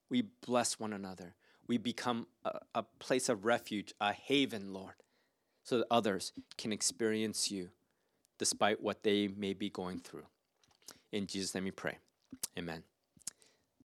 we 0.08 0.22
bless 0.46 0.78
one 0.78 0.92
another, 0.92 1.34
we 1.66 1.76
become 1.76 2.28
a, 2.44 2.60
a 2.76 2.82
place 2.98 3.28
of 3.28 3.44
refuge, 3.44 3.92
a 4.00 4.12
haven, 4.12 4.72
Lord, 4.72 4.94
so 5.64 5.78
that 5.78 5.86
others 5.90 6.32
can 6.56 6.72
experience 6.72 7.50
you 7.50 7.70
despite 8.38 8.80
what 8.80 9.02
they 9.02 9.28
may 9.28 9.52
be 9.52 9.68
going 9.68 9.98
through. 9.98 10.26
In 11.12 11.26
Jesus' 11.26 11.54
name 11.54 11.64
we 11.64 11.70
pray. 11.70 11.98
Amen. 12.58 12.82